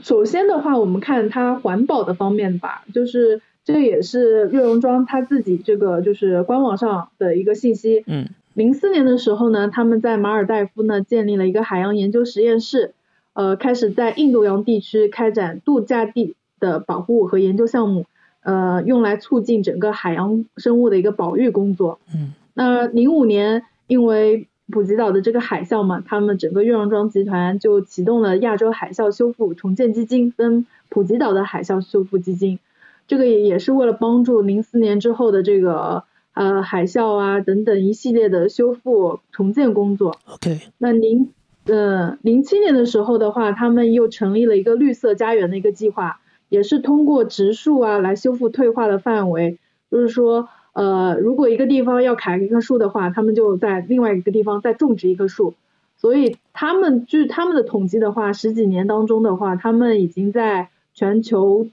[0.00, 8.02] 首先的话，我们看它环保的方面吧，就是这也是悦榕庄它自己这个就是官网上的一个信息。
[8.08, 8.28] 嗯。
[8.56, 12.94] 零四年的时候呢，他们在马尔代夫呢建立了一个海洋研究实验室，
[13.34, 18.06] 呃，开始在印度洋地区开展度假地的保护和研究项目，
[18.42, 21.98] 呃，用来促进整个海洋生物的一个保育工作。
[22.14, 22.32] 嗯。
[22.54, 32.58] 那零五年，因为普吉岛的这个海啸嘛，他们整个悦榕庄集团就启动了亚洲海啸修复重建基金跟普吉岛的海啸修复基金，
[33.06, 36.04] 这个也也是为了帮助零四年之后的这个
[36.36, 40.16] 呃海啸啊等等一系列的修复重建工作。
[40.26, 40.60] OK。
[40.78, 41.32] 那零
[41.66, 49.58] 呃零七年的时候的话，他们又成立了一个绿色家园的一个计划，也是通过植树啊来修复退化的范围，
[49.90, 50.48] 就是说。
[50.76, 55.54] 呃，如果一个地方要砍一棵树的话，他们就在另外一个地方再种植一棵树。
[55.96, 61.66] 所以他们据他们的统计的话，十几年当中的话，他们已经在全球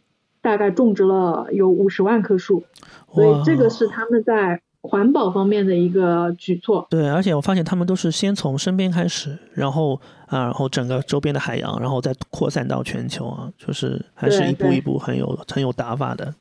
[0.44, 2.64] 大概种植了有五十万棵树。
[3.12, 6.86] 所以这个是他们在环保方面的一个举措。
[6.90, 16.36] 对，而且我发现他们都是先从身边开始，然后啊，然后整个周边的海洋，然后再扩散到全球啊，就是还是一步一步很有很有打法的。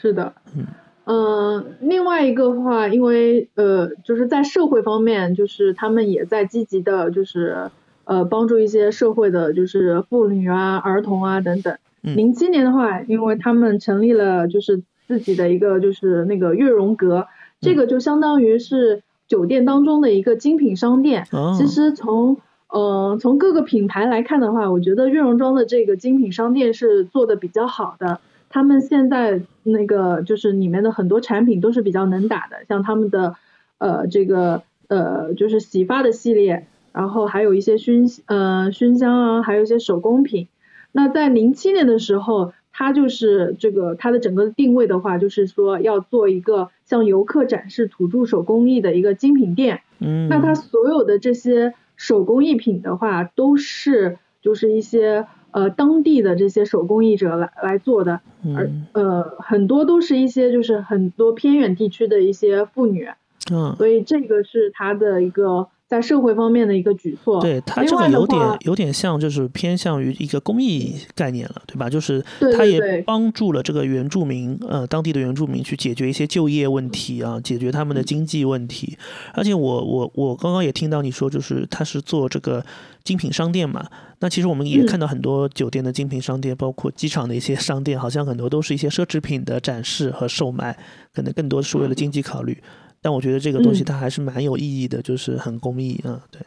[0.00, 0.66] 是的，嗯。
[1.04, 7.68] 嗯，另外一个话，因为呃，就是在社会方面，就是他们也在积极的，就是
[8.04, 11.76] 呃，帮助一些社会的，就是妇女啊、儿童啊等等。
[12.02, 17.28] 零七年的话，因为他们成立了就是自己的一个就是那个悦榕阁，
[17.60, 21.26] 这个就相当于是酒店当中的一个精品商店。
[21.56, 22.38] 其实从
[22.68, 28.18] 呃从各个品牌来看的话，我觉得悦榕庄的这个精品商店是做的比较好的。
[28.50, 33.36] 他们现在那个就是里面的很多产品都是比较能打的，像他们的
[33.78, 40.48] 呃这个呃就是洗发的系列，然后还有一些熏呃熏香啊，还有一些手工品。
[40.92, 49.80] 那在零七年的时候，它就是这个它的整个定位的话，就是说要做一个向游客展示土著手工艺的一个精品店。
[50.00, 50.28] 嗯。
[50.28, 55.26] 那它所有的这些手工艺品的话，都是就是一些。
[55.54, 58.22] 呃，当地的这些手工艺者来来做的，
[58.56, 63.10] 而呃很多都是一些就是很多偏远地区的一些妇女，
[63.52, 67.38] 嗯，所以这个是它的一个在社会方面的一个举措。
[67.42, 71.90] 对它这个有点有点像，就是偏向于一个公益概念了，对吧？
[71.90, 72.24] 就是
[72.56, 78.96] 它也帮助了这个原住民，呃，当地的原住民去解决一些就业问题啊，解决他们的经济问题。
[79.34, 82.64] 而且我我我刚刚也听到你说，就是他是做这个
[83.04, 83.86] 精品商店嘛。
[84.20, 90.78] 那其实我们也看到很多酒店的精品商店，包括机场的一些商店，好像很多都是一些奢侈品的展示和售卖，
[91.12, 92.56] 可能更多是为了经济考虑。
[93.02, 96.40] 但我觉得这个东西它还是蛮有意义的，就是很公益啊，对。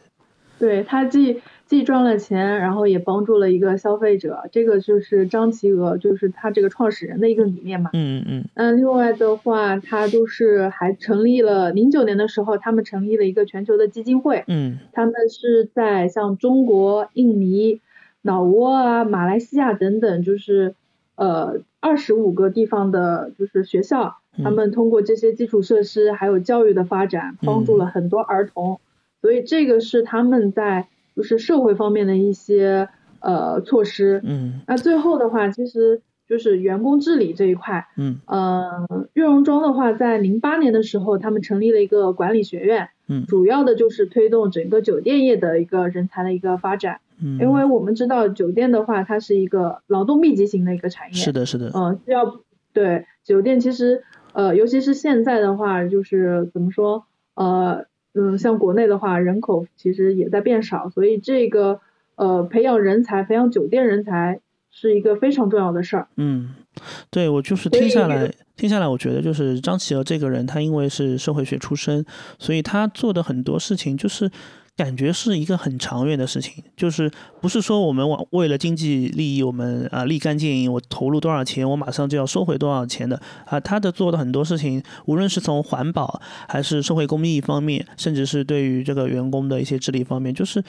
[0.58, 7.90] 对，它既既赚了钱，然后也帮助了一个消费者，这个就是张琪娥，就是他这个创始人的一个理念嘛。
[7.92, 8.44] 嗯嗯。
[8.54, 14.44] 嗯，另外的话，他就是还成立了零九年的时候，他们成立了一个全球的基金会。
[14.46, 14.78] 嗯。
[14.92, 17.82] 他们是在像中国、印尼、
[18.22, 20.74] 老挝啊、马来西亚等等，就是
[21.16, 24.16] 呃二十五个地方的，就是学校。
[24.42, 28.80] 他们通过这些基础设施还有教育的发展，帮助了很多儿童，
[29.22, 32.88] 所以这个是他们在就是社会方面的一些
[33.20, 34.20] 呃措施。
[34.24, 37.86] 嗯，那最后的话，其实就是员工治理这一块。
[37.96, 42.90] 嗯，呃，悦榕庄的话，在零八年的时候，他们成立了一个管理学院。
[43.08, 47.00] 嗯，主要的就是推动整个酒店业的一个人才的一个发展。
[47.22, 51.14] 嗯，因为我们知道酒店的话，它是一个劳动密集型的一个产业。
[51.14, 51.70] 是的，是的。
[51.74, 52.40] 嗯，需要
[52.72, 54.02] 对酒店其实。
[54.36, 61.80] 呃，尤其是现在的话，就是怎么说，呃，嗯，像国内的话，人口其实也在变少，所以这个
[62.16, 66.08] 呃，培养人才、培养酒店人才是一个非常重要的事儿。
[66.16, 66.54] 嗯，
[67.10, 72.04] 对我就是听下来，听下来，我觉得就是张琪儿这个人，他因为是社会学出身，
[72.38, 74.30] 所以他做的很多事情就是。
[74.76, 77.10] 感觉是一个很长远的事情，就是
[77.40, 83.58] 不是说我们往为了经济利益，我们啊立竿见影，我投入多少钱，我马上就要收回多少钱的啊。
[83.58, 90.62] 他的做的很多事情，无论是从环保还是社会公益方面，甚至是对于这个员工的一些治理方面，就是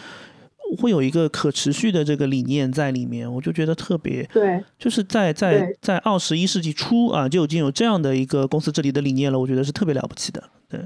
[0.78, 3.30] 会有一个可持续的这个理念在里面。
[3.30, 9.38] 我就觉得特别对，就是在在在二十一世纪初啊，就已经有这样的一个公司治理的理念了。
[9.38, 10.42] 我觉得是特别了不起的。
[10.70, 10.80] 对，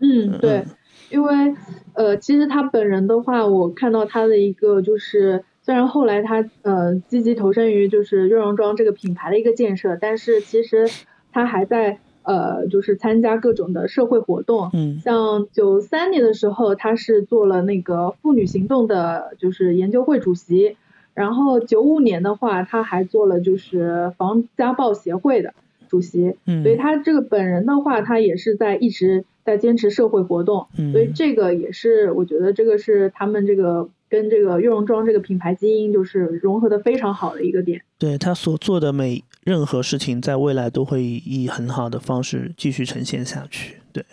[0.00, 0.62] 嗯，对。
[1.10, 1.54] 因为，
[1.94, 10.88] 呃，其实他本人的话，我看到他的一个就是，虽然后来他呃积极投身于就是悦榕庄这个品牌的一个建设，但是其实
[11.32, 14.70] 他还在呃就是参加各种的社会活动。
[14.72, 15.00] 嗯。
[15.00, 20.76] 像九三年的时候，他是做了那个妇女行动的，就是研究会主席。
[21.12, 25.54] 然后九五年的话，他还做了就是防家暴协会的
[25.88, 26.36] 主席。
[26.46, 26.62] 嗯。
[26.62, 29.24] 所以他这个本人的话，他也是在一直。
[29.44, 37.82] 在坚持社会活动，所以这个也是我觉得这个是他们这个跟这个悦榕庄这个品牌基因就是融合的非常好的一个点。
[37.98, 43.76] 对他所做的每任何事情，在未来都会以很好的方式继续呈现下去。
[43.92, 44.04] 对，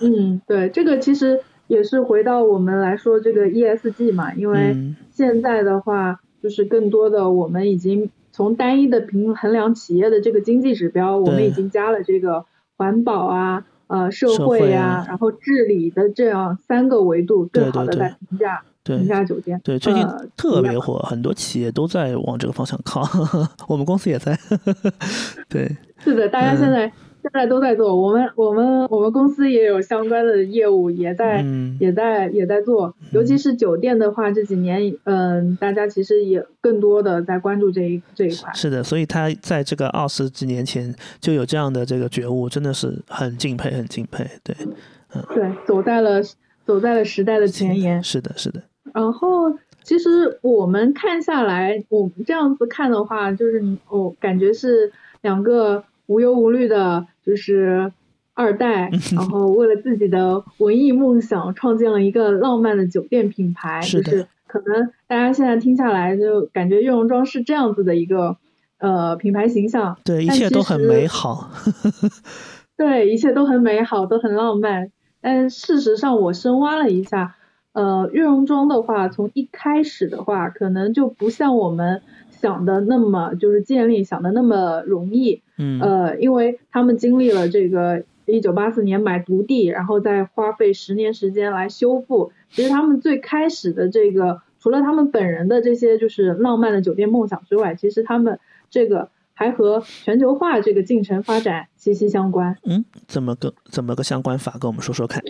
[0.00, 4.74] 嗯，对，这个其实也是回到我们来说这个 ESG 嘛，因为
[5.12, 13.66] 现在的话就是更多的我们已经从单一的评衡量企业的这个经济指标，我们已经加了这个环保啊。
[13.90, 19.60] 呃，社会呀，然后治理的这样三个维度，更好的来评价评价酒店。
[19.64, 23.02] 对，最近特别火，很多企业都在往这个方向靠，
[23.66, 24.38] 我们公司也在。
[25.50, 26.90] 对，是的，大家现在。
[27.22, 31.44] 现在都在做，我们我们我们公司也有相关的业务，也在
[31.78, 38.50] 也在也在做，尤其是酒店的话，这几年嗯，大家其实也更多的在关注这一这一块。
[38.54, 44.26] 是的，所以他在这个二十几年前就有这样的这个觉悟，真的是很敬佩，很敬佩。
[44.42, 44.56] 对，
[45.14, 46.22] 嗯，对，走在了
[46.64, 48.02] 走在了时代的前沿。
[48.02, 48.62] 是的，是的。
[48.94, 55.84] 然后其实我们看下来，我们这样子看的话，就是我感觉是两个。
[56.10, 57.92] 无忧无虑的，就是
[58.34, 63.80] 二代， 然后为了自己的文艺梦想，创建了一个浪漫的酒店品牌。
[63.82, 68.36] 就是可能大家现在听下来，就感觉悦榕庄是这样子的一个
[68.78, 69.96] 呃品牌形象。
[70.04, 71.48] 对，一切都很美好。
[72.76, 74.90] 对，一切都很美好，都很浪漫。
[75.20, 77.36] 但事实上，我深挖了一下，
[77.72, 82.02] 呃，悦榕庄的话，从一开始的话，可能就不像我们。
[82.40, 92.32] 想的那么就是建立想的那么容易，嗯，呃，因为他们经历了这个一九八四年买独地，然后再花费十年时间来修复。
[92.50, 98.38] 其实他们最开始的这个，除了他们本人的这些就是浪漫的酒店梦想之外，其实他们
[98.70, 102.56] 这个还和全球化这个进程发展息息相关。
[102.64, 104.56] 嗯，怎么个怎么个相关法？
[104.60, 105.22] 跟我们说说看。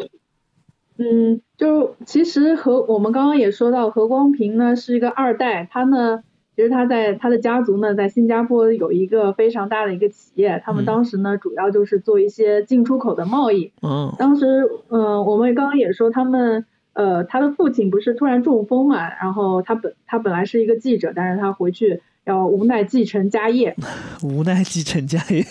[0.97, 6.23] 嗯，就其实和我们刚刚也说到，何光平呢是一个二代，他呢。
[6.61, 13.73] 其实他在他的家族呢，在新加坡有一个非常大的一个企业，他们当时呢主要就是做一些进出口的贸易。
[13.81, 14.15] 嗯。
[14.19, 23.75] 当时，嗯，我们刚刚也说他们，呃，他的父亲不是突然中风嘛，然后他本他本来是一个记者，但是他回去要无奈继承家业，
[24.23, 25.43] 无奈继承家业。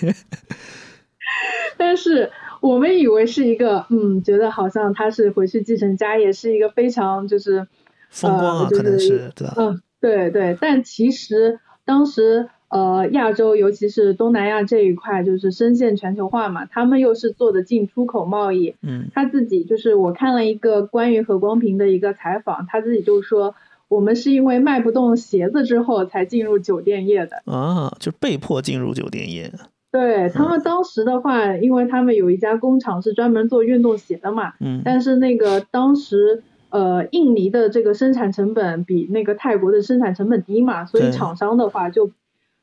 [1.75, 2.29] 但是
[2.61, 7.65] 我们以为是一个，嗯，觉得好像他是回去继承家业，是一个非常就是
[8.11, 9.55] 风光啊，可能是对吧？
[9.57, 12.49] 嗯，对对，但其实当时。
[12.71, 18.75] 呃，亚洲尤其是东南亚这一块，就是深陷全球化嘛，他们又是做的进出口贸易。
[18.83, 23.55] 嗯，他自己就是我看了一个关于何光平的一个采访，他自己就说，
[23.87, 27.41] 我们是因为卖不动鞋子之后才进入酒店业的。
[27.51, 29.51] 啊，就被迫进入酒店业。
[29.91, 34.53] 对他们当时的话，因为他们有一家工厂是专门做运动鞋的嘛。
[34.59, 34.83] 嗯。
[34.85, 42.11] 但是那个当时，呃，印尼的这个生产成本比那个泰国的生产成本低嘛，所以厂商的话就。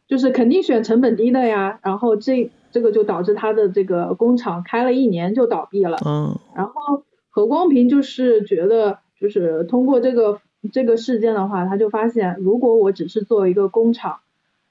[0.08, 5.98] 就是肯定选成本低的呀，然后这这个就导致他的这个工厂开了一年就倒闭了。
[6.06, 10.40] 嗯，然后何光平就是觉得，就是通过这个
[10.72, 14.20] 这个事件的话，他就发现，如果我只是做一个工厂，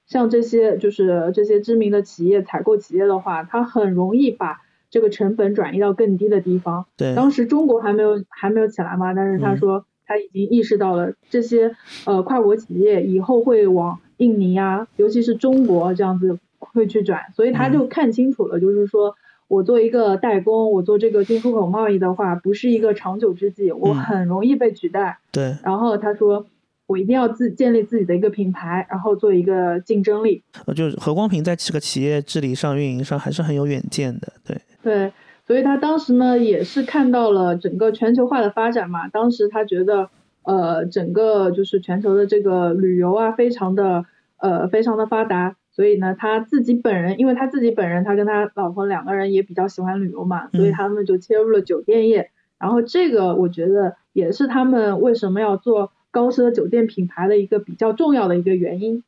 [0.08, 4.62] 像这些就是这些知名的企业采购企业的话，他很容易把
[4.96, 6.86] 这个成本转移到更低的地方。
[6.96, 11.76] 对，当时中国还没有还没有起来嘛，但是他说他已经意识到了这些
[12.06, 14.00] 呃跨国企业以后会往。
[14.18, 19.14] 印尼啊，尤其是中国这样子会去转，所以他就看清楚了，就是说
[19.50, 25.18] 我做一个代工，我做这个进出口贸易的话，不是一个长久之计，我很容易被取代。
[25.34, 25.58] 对。
[25.66, 26.46] 然后他说，
[26.88, 30.44] 我一定要自建立自己的一个品牌，然后做一个竞争力。
[30.66, 34.62] 呃，就是何光平在这个企业治理上、运营上还是很有远见的，对。
[34.82, 35.12] 对，
[35.48, 40.10] 所以他当时呢也是看到了整个全球化的发展嘛，当时他觉得。
[40.48, 44.06] 呃，整个就是全球的这个旅游啊，非常的
[44.38, 52.30] 呃，非常的发达，所以呢，他自己本人，因为他自己本人，他跟他老婆两个人也比较喜欢旅游嘛，所以他们就切入了酒店业。
[52.60, 59.04] 然后这个我觉得也是他们为什么要做高奢酒店品牌的一个比较重要的一个原因。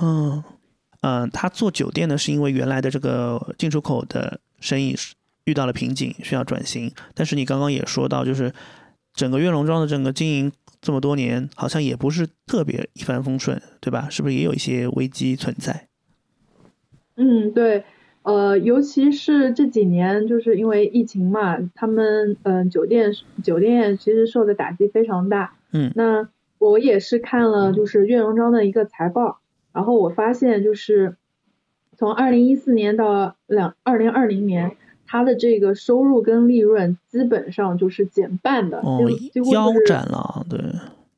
[0.00, 0.42] 嗯
[1.02, 4.96] 嗯，他做酒店呢，是因为原来的这个进出口的生意
[5.44, 6.90] 遇到了瓶颈，需要转型。
[7.14, 8.50] 但是你刚刚也说到，就是。
[9.14, 14.06] 整个悦龙庄的整个经营这么多年，好像也不是特别一帆风顺，对吧？
[14.08, 15.88] 是不是也有一些危机存在？
[17.16, 17.82] 嗯，对，
[18.22, 23.10] 呃，尤其是这几年，就是因为疫情嘛，他们嗯酒店
[23.42, 25.56] 酒店其实受的打击非常大。
[25.72, 29.40] 嗯，那我也是看了就是月龙庄的一个财报，
[29.72, 31.16] 然后我发现就是
[31.96, 34.76] 从二零一四年到两二零二零年。
[35.10, 38.82] 它的这个收入跟利润基本上就是减半的，
[39.32, 40.60] 几乎腰斩了，对，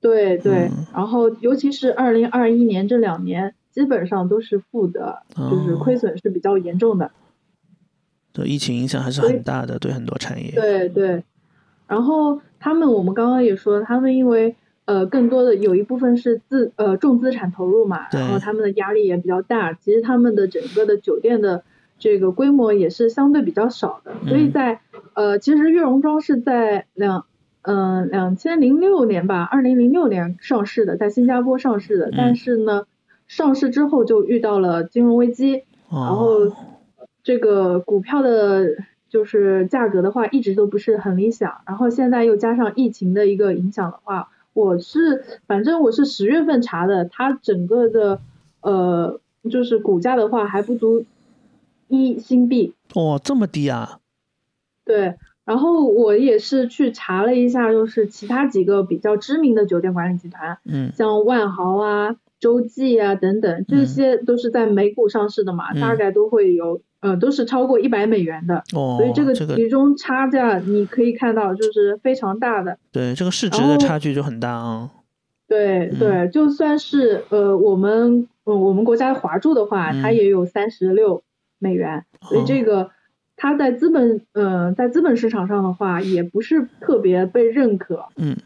[0.01, 0.71] 对对。
[0.95, 7.11] 然后尤其是二零二一年这两年，基本上都是负的，就是亏损是比较严重的。
[8.33, 10.53] 对，疫情影响还是很大的，对很多产业。
[10.53, 11.25] 对对。
[11.91, 19.75] 然后他们，我们刚刚也说，他们因为呃更多的有一部分是资呃重资产投入嘛，然后他们的压力也比较大。
[19.75, 21.65] 其实他们的整个的酒店的。
[22.03, 24.81] 这个规模也是相对比较少的，所以在
[25.13, 27.27] 呃，其实悦榕庄是在两
[27.61, 32.85] 嗯两千零六年吧，二零零六年上市的，在新加坡上市的，但是呢，
[33.29, 36.51] 上市之后就遇到了金融危机，然后
[37.23, 38.65] 这个股票的
[39.11, 48.21] 就是价格的话一直都不是很理想，然后现在又加上疫情的一个影响的话，我是反正我是十月份查的，它整个的
[48.63, 51.05] 呃就是股价的话还不足。
[51.93, 53.99] 一新币哦，这么低啊？
[54.85, 74.91] 对，然后我也是去查了一下，就是其他几个比较知名的酒店管理集团，嗯，像万豪啊、洲际啊等等，这些都是在美股上市的嘛，大概都会有，呃，都是超过一百美元的，哦，所以这个其中差价你可以看到就是非常大的，对，这个市值的差距就很大啊。
[75.49, 81.23] 对对，就算是呃我们呃我们国家华住的话，它也有三十六。
[81.63, 82.89] 美元，所以这个
[83.43, 88.05] 它在资本，呃，在资本市场上的话，也不是特别被认可。
[88.17, 88.37] 嗯，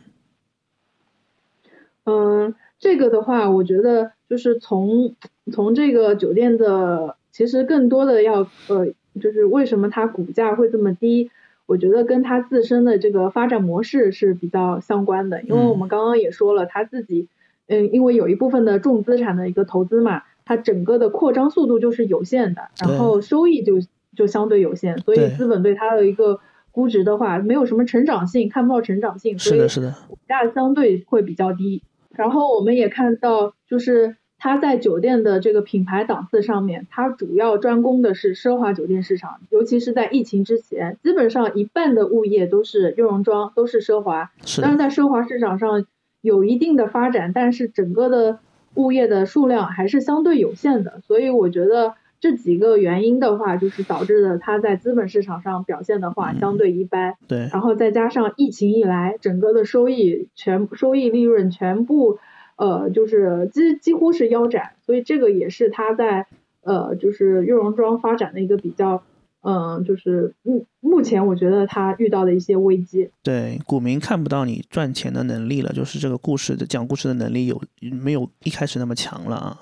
[2.04, 5.16] 嗯，这个的话，我觉得就是从
[5.50, 8.86] 从这个酒店的，其实更多的要，呃，
[9.20, 11.32] 就是为什么它股价会这么低？
[11.66, 17.26] 我觉得跟它自身的这个发展模式是比较相关的，因为我们刚刚也说了，它自己，
[17.66, 20.22] 嗯，因为有一部分的重资产的一个投资嘛。
[20.46, 23.80] 它整个的扩张速度就是有限的，然后收益就
[24.14, 26.40] 就相对有限，所以资本对它的一个
[26.70, 31.82] 估值的话，没有什么成长性，看不到成长性，是的，是的，股价相对会比较低。
[32.10, 44.32] 然后我们也看到，就是它在酒店的这个品牌档次上面，它主要专攻的是奢华酒店市场，尤其是在疫情之前，基本上一半的物业都是优容庄，都是奢华。
[44.44, 45.86] 是当然，在奢华市场上
[46.20, 48.38] 有一定的发展，但是整个的
[48.74, 51.94] 物业的数量还是相对有限的，所以我觉得。
[52.24, 57.16] 这几个原因的话，就是导致了它在资本市场上表现的话相对一般。
[57.28, 62.18] 对，然后再加上疫情以来，整个的收益全收益利润全部
[62.56, 66.26] 呃就是几几乎是腰斩，所以这个也是它在
[66.62, 69.02] 呃就是悦榕庄发展的一个比较
[69.42, 73.10] 嗯就是目目前我觉得它遇到的一些危机。
[73.22, 77.60] 对，股民看不到你赚钱的能力了，就是这个故事的讲故事的能力有
[78.02, 79.60] 没有一开始那么强了啊？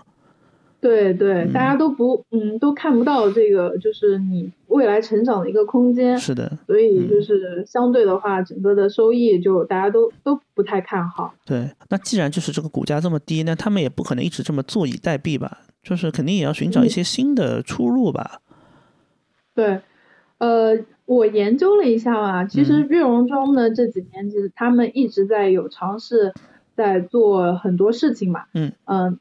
[0.83, 6.19] 对对，大家都不嗯都看不到这个，就是你未来成长的一个空间。
[6.19, 11.33] 是的，所以就是相对的话，整个的收益就大家都都不太看好。
[11.47, 15.59] 对，那既然就是这个股价这么低，那他们也不可能一直这么坐以待毙吧？
[15.85, 18.41] 就是肯定也要寻找一些新的出路吧？
[19.55, 19.81] 对，
[20.39, 20.77] 呃，
[21.07, 26.35] 我研究了一下嘛，其实悦榕庄呢这几年其实他们一直在有尝试
[26.75, 28.47] 在做很多事情嘛。
[28.55, 29.17] 嗯嗯。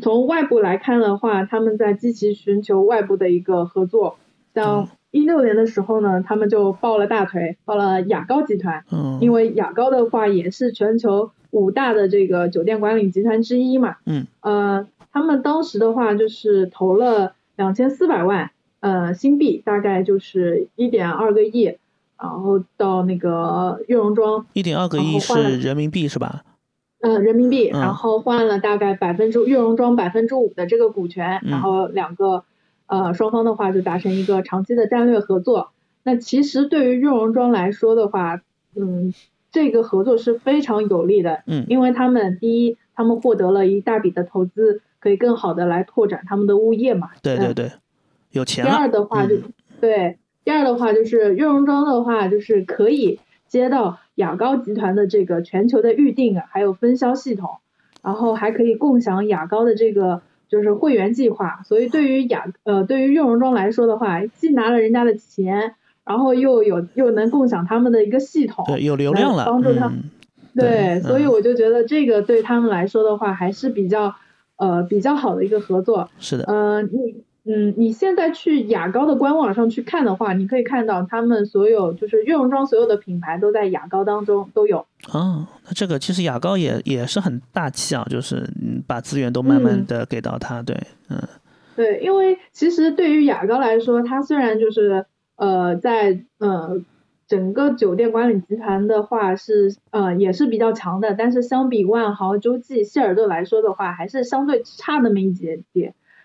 [0.00, 4.16] 从外部来看的话，他们在积极寻求外部的一个合作。
[4.54, 8.84] 像一六年的时候呢，他们就抱了大腿，抱了雅高集团。
[8.90, 9.18] 嗯。
[9.20, 13.96] 因为雅高的话也是全球五大的这个酒店管理集团之一嘛。
[14.04, 14.26] 嗯。
[14.40, 21.76] 呃，他们当时的话就是投了两千四百万呃新币，大概就是一点二个亿，
[22.20, 24.46] 然后到那个悦榕庄。
[24.52, 26.42] 一点二个亿是人民币是吧？
[27.00, 32.42] 嗯，人民币，然后换了大概百分之悦榕庄百分之五的这个股权，然后两个
[32.88, 35.70] 呃双方的话就达成一个长期的战略合作。
[36.02, 38.40] 那其实对于悦榕庄来说的话，
[38.74, 39.14] 嗯，
[39.52, 47.10] 这个合作是非常有利的，嗯，因为他们第一，他们获得了一大笔的投资，可以更好的来拓展他们的物业嘛。
[47.22, 47.70] 对对对，
[48.32, 49.36] 有钱第二的话就
[49.80, 54.00] 对，第二的话就是悦榕庄的话就是可以接到。
[54.18, 57.58] 雅高集团的这个全球的预订还有分销系统，
[58.02, 70.02] 然后还可以共享雅高的这个就是会员计划，所以对于雅呃对于悦榕庄来说的话，既拿了人家的钱，然后又有又能共享他们的一个系统，对，有流量了，帮助他们。
[70.56, 74.16] 对，所以我就觉得这个对他们来说的话，还是比较
[74.56, 76.10] 呃比较好的一个合作。
[76.18, 76.44] 是的。
[76.48, 77.27] 嗯，你。
[77.44, 84.86] 嗯，你现在去雅高的官网上去看的话，你可以看到他们所有就是悦榕庄所有的品牌都在雅高当中都有。
[85.12, 88.48] 哦，那这个其实雅高也也是很大气啊，就是
[88.86, 90.76] 把资源都慢慢的给到他，对，
[91.08, 91.18] 嗯。
[91.74, 96.80] 对，因为其实对于雅高来说，它虽然就是呃在呃
[97.28, 105.62] 整个酒店管理集团的话是呃也是比较强的，但是相比万豪、洲际、希尔顿来说的话，还是相对差那么一点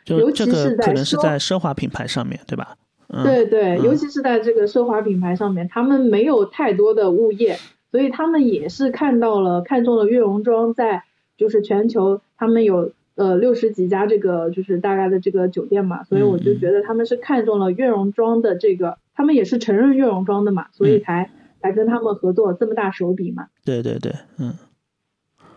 [0.05, 0.19] 点。
[0.19, 2.75] 就这个可能是在奢华品牌上面对吧？
[3.23, 7.59] 对对，尤其是在这个奢华品牌上面，他们没有太多的物业，
[7.91, 11.03] 所以他们也是看到了看中了悦榕庄在
[11.37, 21.29] 就是全球，他们有呃六十几家这个就是大概的这个酒店嘛，所以我就觉得他们是看中了悦榕庄的这个，他们也是承认悦榕庄的嘛，所以才
[21.61, 23.45] 才跟他们合作这么大手笔嘛。
[23.63, 24.55] 对对对，嗯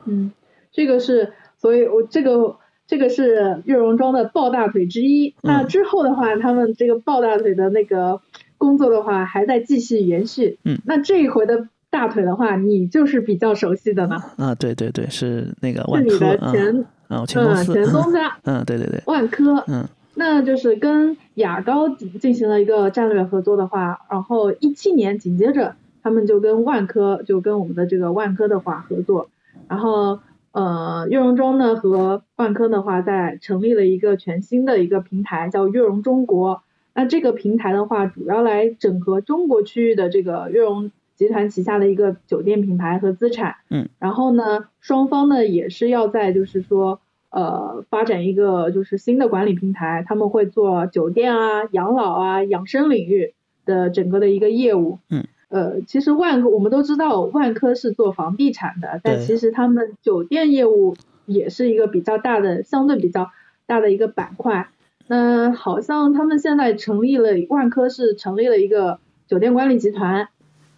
[0.05, 0.33] 嗯，
[0.73, 2.57] 这个是，所以我这个。
[2.87, 5.35] 这个是悦榕庄的抱大腿之一。
[5.43, 8.21] 那之后的话，他们这个抱大腿的那个
[8.59, 10.59] 工作的话，还在继续延续。
[10.65, 14.17] 嗯，那这一回的大腿的话，你就是比较熟悉的呢。
[14.37, 16.11] 啊，对对对，是那个万科。
[16.11, 17.73] 是你的前啊，前公司。
[17.73, 18.37] 前东家。
[18.45, 19.03] 嗯，对对对。
[19.07, 19.65] 万科。
[19.67, 19.85] 嗯。
[20.15, 29.29] 那就是跟雅高进行了一个战略合作的话，然后一七年紧接着他们就跟万科就跟我们的这个万科的话合作，
[29.67, 30.21] 然后。
[30.57, 36.63] 呃，悦榕庄呢和万科的话，在成立了一个全新的一个平台，叫悦榕中国。
[36.95, 43.57] 那这个平台的话，主要来整合中国区域的这个悦榕集团旗下的一个酒店品牌和资产。
[43.69, 43.91] 嗯。
[43.99, 53.35] 然后呢，双方呢也是要在就是说，呃，发展一个就是新的管理平台，他们会做酒店啊、养老啊、养生领域
[53.67, 55.01] 的整个的一个业务。
[55.11, 55.27] 嗯。
[55.49, 63.31] 呃，其实万科我们都知道，万科是做房地产的，但其实他们酒店业务也是一个比较大的、相对比较
[63.67, 64.69] 大的一个板块。
[65.07, 70.29] 那好像他们现在成立了，万科是成立了一个酒店管理集团，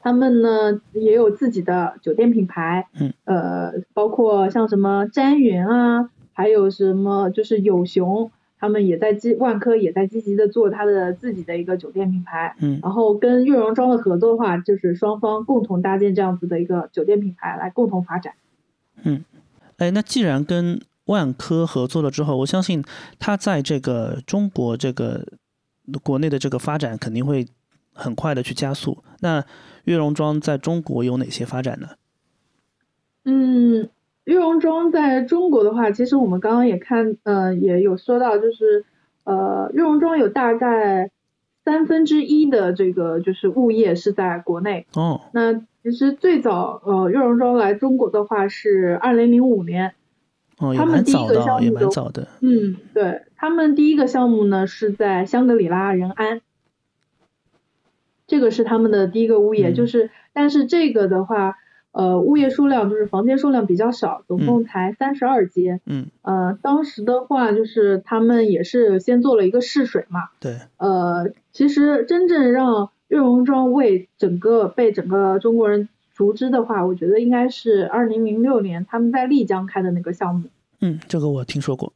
[0.00, 8.30] 他们呢也有自己的酒店品牌，嗯，呃，包括像什么瞻云啊，还有什么就是有熊。
[8.59, 18.34] 他们也在积万科也在积极的做他的自己的一个酒店品牌，嗯，然后跟悦榕庄的合作的话，就是双方共同搭建这样子的一个酒店品牌来共同发展。
[19.04, 19.24] 嗯，
[19.76, 22.84] 哎，那既然跟万科合作了之后，我相信
[23.18, 25.24] 它在这个中国这个
[26.02, 27.46] 国内的这个发展肯定会
[27.92, 29.02] 很快的去加速。
[29.20, 29.44] 那
[29.84, 31.88] 悦榕庄在中国有哪些发展呢？
[33.24, 33.88] 嗯，
[34.28, 38.84] 悦榕庄在中国的话，其实我们刚刚也看，呃，也有说到，就是
[39.24, 41.10] 呃，悦榕庄有大概
[41.64, 44.86] 三分之一的这个就是物业是在国内。
[44.92, 45.22] 哦。
[45.32, 49.94] 那其实最早呃，悦榕庄来中国的话是二零零五年。
[50.58, 52.28] 哦，他们第一个项目也蛮早的。
[52.40, 56.42] 嗯，对他们第一个项目呢是在香格里拉仁安，
[58.26, 61.56] 这个是他们的第一个物业，就是但是这个的话，
[61.99, 65.80] 呃，物业数量就是房间数量比较少，总共才三十二间。
[65.84, 66.07] 嗯。
[66.22, 70.28] 呃，当时的话就是他们也是先做了一个试水嘛。
[70.38, 70.59] 对。
[70.76, 75.88] 呃，其实真正让悦榕庄为整个被整个中国人。
[76.18, 80.49] 熟知的话，我觉得应该是二零零六年他们在丽江开的那个项目。
[80.80, 81.92] 嗯，这个我听说过。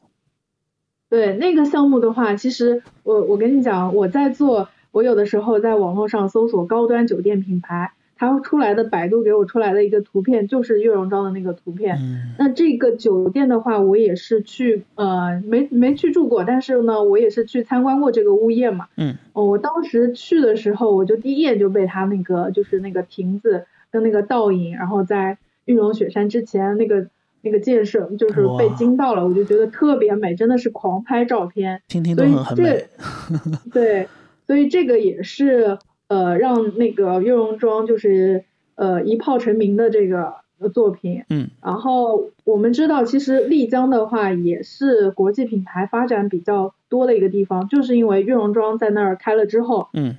[1.09, 7.95] 对那个项目的话，其实我我跟你讲，我在做，我有的时候在网络上搜索高端酒店品牌，
[8.31, 11.97] 它出来的百度给我出来的一个图片就是悦榕庄的那个图片。
[11.97, 12.35] 嗯。
[12.39, 18.89] 那这个酒店的话，我也是去呃没没去住过，但是呢，我也是去参观过这个物业嘛。
[18.97, 19.17] 嗯。
[19.33, 23.67] 哦，我当时去的时候，我就第一眼就被它那个就是那个亭子。
[23.93, 27.09] 跟那个倒影，然后在玉龙雪山之前那个
[27.43, 31.83] 那个建设，就是被惊到了，我就觉得特别美，真的是狂拍照片。
[31.89, 32.87] 听听都很很美。
[33.71, 34.09] 对，
[34.47, 35.77] 所以这个也是
[36.13, 38.45] 呃让那个悦榕庄就是
[38.75, 40.35] 呃一炮成名的这个
[40.75, 41.25] 作品。
[41.31, 41.49] 嗯。
[41.63, 49.89] 然后我们知道，其实丽江的话也是国际品牌发展比较多的一个地方，就是因为悦榕庄在那儿开了之后。
[49.95, 50.17] 嗯。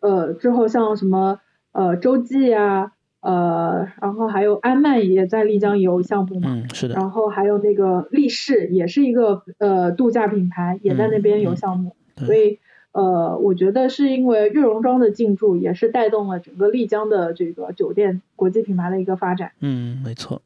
[0.00, 1.40] 呃，之后像什么
[1.72, 2.92] 呃洲际呀。
[3.22, 6.96] 呃，然后还有安曼也在丽江有项目嘛，嗯，是的。
[6.96, 11.94] 然后还有那个力士也是一个呃度假品牌，也在那边有项目。
[12.16, 12.58] 所以
[12.92, 19.52] 呃，我觉得是因为悦榕庄的进驻，也是带动了整个丽江的这个酒店国际品牌的一个发展。
[19.60, 20.40] 嗯，没错。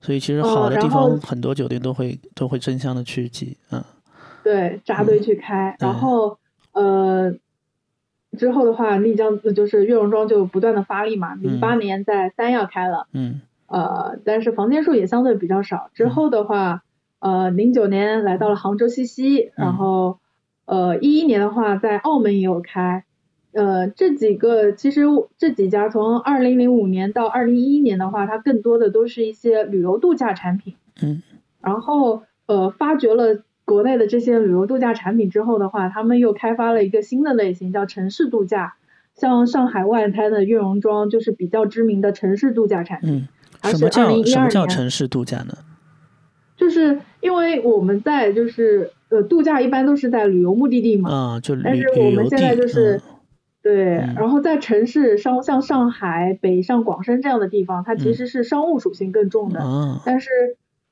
[0.00, 3.82] 所以其实好的地方，很多酒店都会都会争相的去挤，嗯。
[4.44, 6.38] 对，扎堆去开，然后
[6.72, 7.34] 呃。
[8.38, 11.34] 之后的话，丽江就是悦榕庄就不断的发力嘛。
[11.34, 15.90] 零八年在三亚开了，嗯，呃，但是房间数也相对比较少。
[15.92, 16.82] 之后的话，
[17.18, 20.18] 呃，零九年来到了杭州西溪，然后
[20.72, 23.04] 呃一一年的话在澳门也有开。
[23.52, 25.02] 呃，这几个其实
[25.36, 30.74] 这几家从二零零五年到二零一一年的话，它更多的都是一些旅游度假产品。
[31.02, 31.22] 嗯，
[31.60, 33.42] 然后呃发掘了。
[33.64, 38.74] 国内的这些旅游度假产品之后的话，他们又开发了一个新的类型，叫城市度假。
[39.14, 43.28] 像上海外滩的悦榕庄就是比较知名的城市度假产品。
[43.62, 45.54] 嗯，什么叫什么叫城市度假呢？
[46.56, 53.00] 就是因为我们在就是呃度假一般都是在旅游目的地嘛，啊，就但是我们现在就是
[53.62, 59.60] 对，然后在城市商像上海、北上广深这样的地方，它其实是商务属性更重的，
[60.04, 60.28] 但是。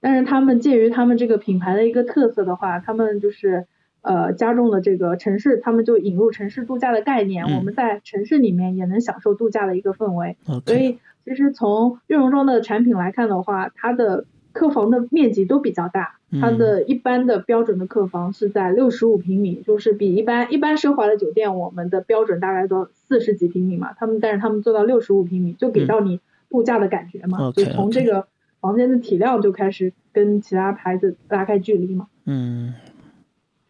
[0.02, 3.66] 但是他们鉴于他们这个品牌的一个特色的话，他们就是
[4.00, 10.38] 呃加重了这个城市，他们就引入城市度假的概念，我们在城市里面也能享受度假的一个氛围。
[10.64, 28.26] 所以其实从悦榕庄的产品来看的话，它的客房的面积都比较大，它的一般的标准的客房是在六十五平米，就是比一般一般奢华的酒店我们的标准大概都四十几平米嘛，他们但是他们做到六十五平米，就给到你度假的感觉嘛，就从这个。
[28.60, 32.08] 房间的体量就开始跟其他牌子拉开距离嘛。
[32.26, 32.74] 嗯。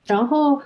[0.05, 0.63] 然后，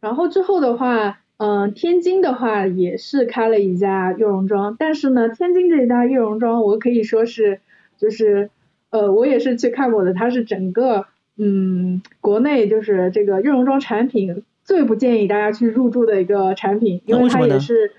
[0.00, 7.60] 然后之后的话，嗯，天津的话也是开了一家悦榕庄，但是呢，天津这一家悦榕庄，我可以说是，
[7.96, 8.50] 就是，
[8.90, 17.92] 呃，我也是去看过的，它是整个，嗯，国内就是这个悦榕庄产品最不建议大家去入驻的一个产品，因为它也是。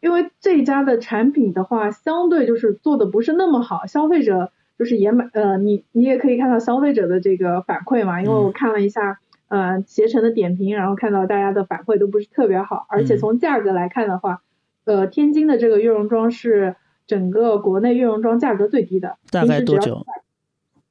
[0.00, 14.40] 因为这家的产品的话，相对就是做的不是那么好，消费者就是也买，呃，你你也可以看到消费者的这个反馈嘛，因为我看了一下，呃，携程的点评，然后看到大家的反馈都不是特别好，而且从价格来看的话，
[14.84, 16.76] 呃，天津的这个悦榕庄是
[17.08, 20.06] 整个国内悦榕庄价格最低的，大概多久？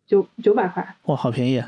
[0.05, 0.95] 九九百块。
[1.05, 1.63] 哇，好便宜。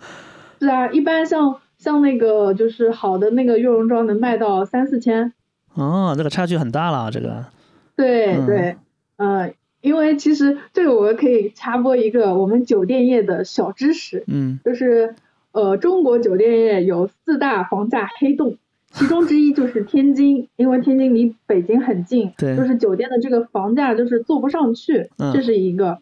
[0.60, 5.32] 是啊，一般像像那个就是好的那个悦榕庄能卖到三四千。
[5.74, 7.44] 哦，这个差距很大了，这个。
[7.96, 8.76] 对对，
[9.16, 15.14] 呃，因为其实这个我可以插播一个我们酒店业的小知识，嗯，就是
[15.52, 18.56] 呃，中国酒店业有四大房价黑洞，
[18.94, 25.98] 其中之一就是天津，因为天津离北京很近，对，就是酒店的这个房价就是做不上去，这是一个。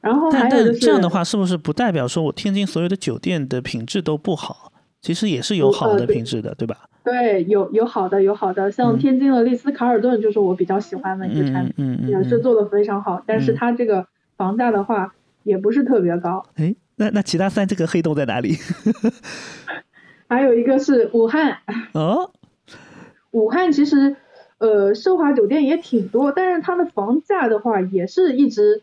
[0.00, 4.72] 然后还但但有就是这样的话，是不是不代表说我天津所有的酒店的品质都不好？
[5.00, 6.76] 其实也是有好的品质的，对吧？
[7.02, 12.10] 对，有有好的有好的，像嗯天津的丽思卡尔顿就是我比较喜欢的一个产品，嗯嗯嗯嗯。
[12.10, 14.06] 也是做的非常好，但是嗯它这个
[14.36, 15.14] 房价的话
[15.44, 16.44] 也不是特别高。
[16.56, 18.54] 哎，那那其他三这个黑洞在哪里？
[20.28, 21.58] 还有一个是武汉，
[21.94, 22.30] 哦，
[23.30, 24.14] 武汉其实
[24.58, 28.82] 呃奢华酒店也挺多，但是它的房价的话也是一直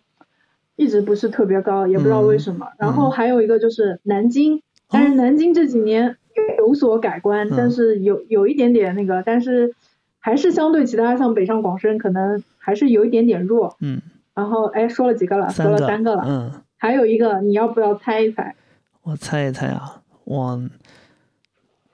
[0.76, 2.68] 一直不是特别高，也不知道为什么。
[2.80, 6.18] 然后还有一个就是南京，但是南京这几年
[6.58, 7.54] 有所改观，嗯。
[7.56, 9.74] 但是有有一点点那个，但是
[10.20, 13.78] 还是相对其他像北上广深可能还是有一点点弱。
[13.82, 14.02] 嗯，
[14.34, 18.56] 然后哎说了几个了，说了三个，了，嗯，还有一个你要不要猜一猜？
[19.04, 20.68] 我猜一猜啊，往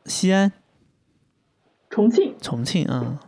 [0.05, 0.51] 西安、
[1.89, 2.33] 重庆。
[2.41, 3.19] 重庆啊，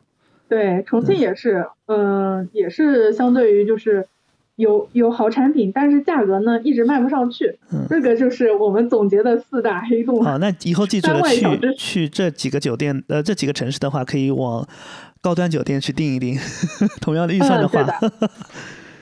[0.47, 4.07] 对，重庆也是，嗯、也是相对于就是
[4.55, 7.57] 有有好产品，但是价格呢一直卖不上去。
[7.71, 10.23] 嗯这个就是我们总结的四大黑洞。
[10.23, 14.67] 好，那以后记住了，去去这几个酒店，呃，这几个城市的话，可以往
[15.21, 16.37] 高端酒店去订一订。
[17.01, 18.31] 同样的预算的，话，对的，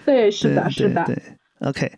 [0.06, 1.04] 对，是的，是的。
[1.06, 1.22] 对对
[1.68, 1.92] ，OK，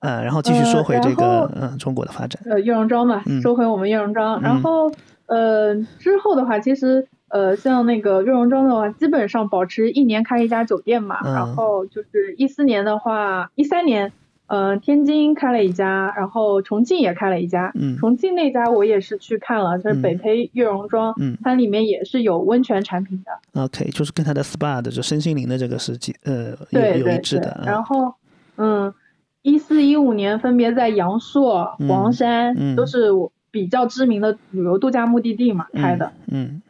[0.00, 4.90] 呃，然后继续说呃回这个嗯中国的发展，呃，岳荣庄嘛嗯，说回我们岳荣庄，嗯然后
[5.34, 14.12] 呃之后的话，其实呃像那个悦榕庄的话，基本上保持一年开一家酒店嘛，嗯然后就是一四年的话，一三年。
[14.48, 17.72] 呃，天津开了一家，然后重庆也开了一家。
[17.74, 23.62] 嗯重庆那家我也是去看了，就是嗯北碚悦榕庄，嗯它里面也是有温泉产品的。
[23.62, 27.62] ，OK，就是跟它的 SPA 的就身心灵的这个是几呃有对有一致的，，啊。
[27.64, 28.12] 然后
[28.58, 28.92] 嗯，
[29.40, 36.12] 一四一五年分别在阳朔、嗯黄山、嗯都是我比较知名的旅游度假目的地嘛开的。
[36.26, 36.60] 嗯，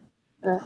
[0.42, 0.58] 对，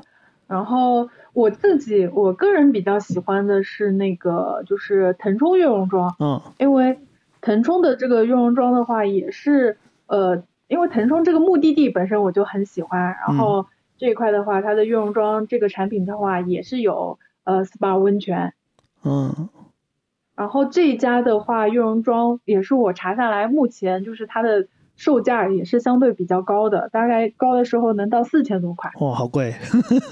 [0.48, 6.98] 然后我自己我个人比较喜欢的是那个就是腾冲悦榕庄，嗯因为
[7.40, 13.66] 腾冲的这个悦榕庄的话也是呃，因为腾冲这个目的地本身我就很喜欢，然后
[13.98, 18.54] 这一块的话，它的悦榕庄这个产品的话也是有呃 SPA 温泉。
[19.04, 19.48] 嗯
[20.34, 28.90] 然后这一家的话，悦榕庄也是我查下来，目前就是它的售价也是相对比较高的，大概高的时候能到四千多块。
[29.00, 29.54] 哇，好贵，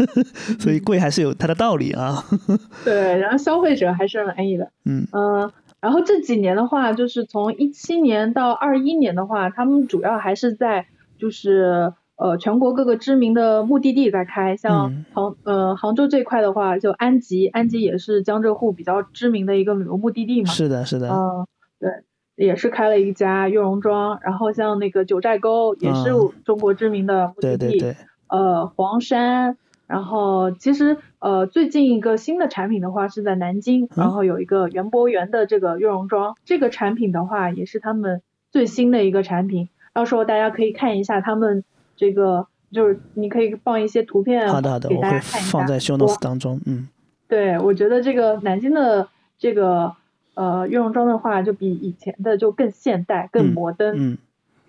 [0.60, 2.22] 所以贵还是有它的道理啊。
[2.84, 4.70] 对，然后消费者还是满意的。
[4.84, 10.86] 嗯嗯、然后这几年的话，就是从一七年到二一年的话，他们主要还是在
[11.18, 20.50] 就是呃全国各个知名的目的地在开，像嗯杭、呃杭州这块的话，就安吉，安吉也是江浙沪比较知名的一个旅游目的地嘛。
[20.50, 21.46] 是的，是的，嗯，
[21.80, 21.90] 对，
[22.36, 27.96] 也是开了一家悦榕庄，然后像那个九寨沟也是嗯中国知名的目的地，对对对，
[28.28, 29.56] 呃，黄山，
[29.86, 41.64] 然后其实呃最近一个新的产品的话是在南京，然后有一个园博园的这个悦榕庄，这个产品的话也是他们最新的一个产品，到时候大家可以看一下他们
[41.96, 42.46] 这个。
[42.72, 45.52] 就是你可以放一些图片好的好的，给大家看一下。
[45.52, 46.60] 放在 show 我 notes 当中。
[46.66, 46.88] 嗯
[47.28, 49.06] 对，我觉得这个南京的
[49.38, 49.94] 这个
[50.34, 54.18] 呃悦榕庄的话，就比以前的就更现代、更嗯摩登，嗯，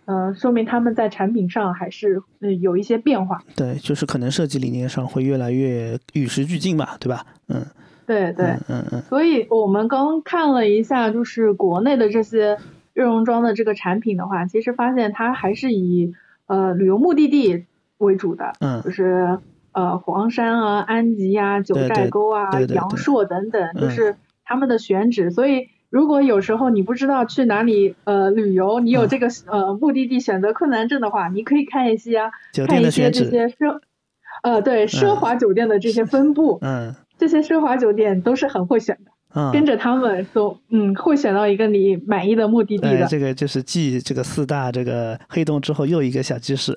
[0.06, 3.44] 嗯、说明他们在产品上还是呃有一些变化。
[3.56, 7.26] 对，就是可能设计理念上会越来越与时俱进吧，对吧？
[7.48, 7.66] 嗯，
[8.06, 12.58] 对对，嗯嗯嗯所以我们刚看了一下，就是国内的这些
[12.94, 16.14] 悦榕庄的这个产品的话，其实发现它还是以
[16.48, 17.66] 呃旅游目的地
[17.98, 19.40] 为主的，嗯就是
[19.72, 24.16] 呃黄山啊、安吉啊、九寨沟啊、对对对阳朔等等，嗯就是
[24.46, 25.32] 他们的选址。
[25.32, 32.32] 所以如果有时候你不知道去哪里呃旅游，你有嗯这个、呃目的地选择困难症的话，你可以看一些啊，
[32.68, 33.80] 看一些这些奢
[34.44, 39.12] 呃对奢华酒店的这些分布，嗯这些奢华酒店都是很会选的。
[39.38, 43.06] 嗯，跟着他们都嗯会选到一个你满意的目的地，的。
[43.06, 46.74] 这个就是继这个四大这个黑洞之后又一个小知识。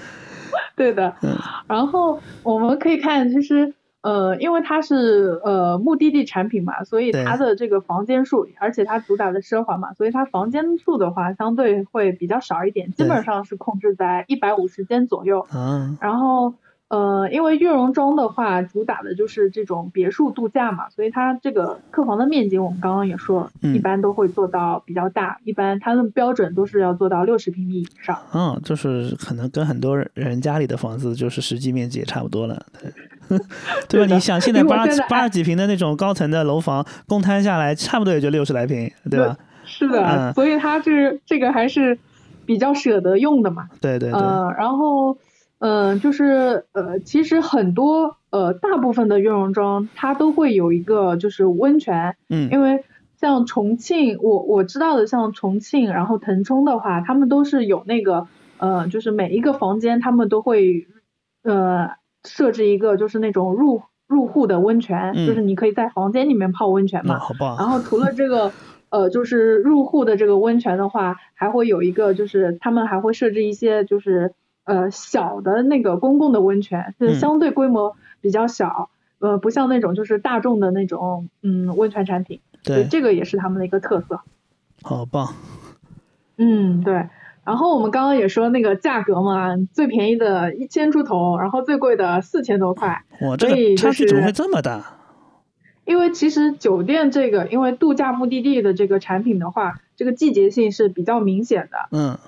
[0.76, 1.14] 对的。
[1.22, 1.34] 嗯
[1.66, 15.46] 然后我们可以看，其实呃，因为它是呃目的地产品嘛，所以它的这个房间数，而且它主打的奢华嘛，所以它房间数的话相对会比较少一点，基本上是控制在一百五十间左右。
[15.52, 16.54] 嗯，然后
[16.86, 28.16] 呃，因为悦榕庄的话，主打的就是这种别墅度假嘛，所以它这个客房的面积，我们刚刚也说了，嗯一般都会做到比较大，一般它的标准都是要做到六十平米以上。
[28.32, 32.90] 嗯，就是可能跟很多人家里的房子就是实际面积也差不多了，对
[33.88, 34.14] 对吧？
[34.14, 39.36] 你想现在八八十几平的那种高层的楼房，公摊下来差不多也就六十来平，对吧？
[39.64, 41.98] 是的，嗯所以它是这个还是
[42.46, 43.68] 比较舍得用的嘛。
[43.80, 45.18] 对对对，呃，然后
[45.58, 52.82] 嗯、呃就是呃，其实很多呃大部分的悦榕庄它都会有一个就是温泉，嗯因为
[53.20, 58.26] 像重庆，我我知道的像重庆，然后腾冲的话，他们都是有那个
[58.56, 60.86] 呃，就是每一个房间他们都会
[61.42, 61.90] 呃
[62.24, 67.18] 设置一个就是那种入入户的温泉，就是你可以在房间里面泡温泉嘛。
[67.18, 67.56] 好棒。
[67.58, 68.52] 然后除了这个
[68.90, 74.32] 呃，就是入户的这个温泉的话，还会有一个就是他们还会设置一些就是
[74.64, 78.90] 呃小的那个公共的温泉，是相对规模比较小。
[79.18, 84.20] 呃，不像那种就是大众的那种，嗯，温泉产品，对，这个也是他们的一个特色。
[84.82, 85.34] 好棒。
[86.36, 87.08] 嗯，对。
[87.48, 93.02] 然后我们刚刚也说那个价格嘛，最便宜的一千出头，然后最贵的四千多块。
[93.22, 94.84] 哇，这个差距怎么会这么大？
[95.86, 101.78] 因为其实酒店这个，因为度假目的地的这个产品的话，这个季节性是比较明显的。
[101.90, 102.18] 嗯。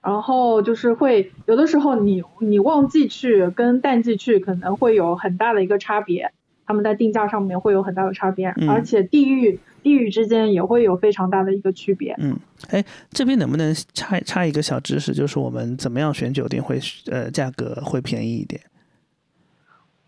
[0.00, 6.32] 然后就是会有的时候你你旺季去跟淡季去可能会有很大的一个差别，
[6.64, 12.16] 他们在定价上面会有很大的差别，而且地域地域之间也会有非常大的一个区别。
[12.18, 12.36] 嗯，
[12.70, 18.60] 哎，这边能不能插插一个小知识，就是我们怎么样选酒店会呃价格会便宜一点？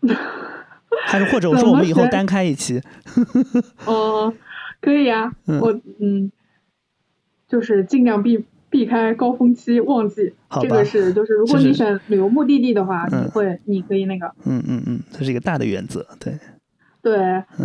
[1.07, 2.81] 还是或者我说我们以后单开一期？
[3.85, 4.33] 哦，
[4.81, 5.71] 可以啊，我
[6.01, 6.29] 嗯，
[7.47, 8.43] 就是尽量避。
[8.69, 16.37] 避开高峰期旺季，这个是就是如果你选旅游目的地的话，你会你可以那个，嗯嗯嗯，这是一个大的原则，对，
[17.01, 17.15] 对，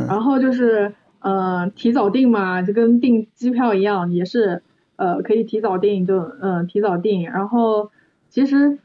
[0.06, 4.62] 然后就是呃提早订嘛，就跟订机票一样，也是
[4.96, 7.90] 呃可以提早订就嗯提早订，然后
[8.28, 8.78] 其实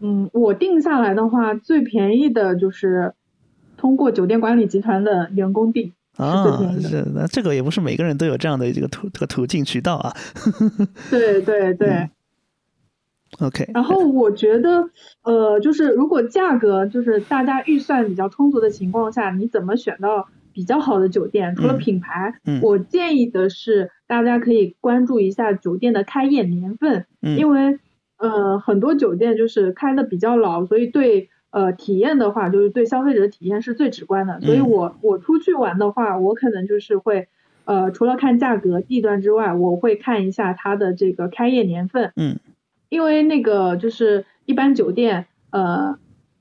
[0.00, 3.14] 嗯我定下来的话，最便宜的就是
[3.76, 5.92] 通过酒店管理集团的员工订。
[6.16, 6.44] 啊，
[6.80, 10.14] 是那这个也不是每个人都有这样的一个途这个途径渠道啊。
[11.10, 12.08] 对对对。
[13.40, 13.68] OK。
[13.74, 14.88] 然后我觉得，
[15.24, 21.54] 呃，就是如果价格就是大家预算比较充足的情况下，你怎么选到比较好的酒店？
[21.56, 22.32] 除了品牌，
[22.62, 27.78] 我建议的是大家可以关注一下酒店的开业年份，因为
[28.16, 31.28] 呃很多酒店就是开的比较老，所以对。
[31.54, 37.28] 呃，体验的话，就是对消费者的体验是最直观的，所以我我出去玩的话，我可能就是会，
[37.64, 42.40] 呃，除了看价格、地段之外，我会看一下它的这个开业年份，嗯，
[42.88, 45.96] 因为那个就是一般酒店，呃，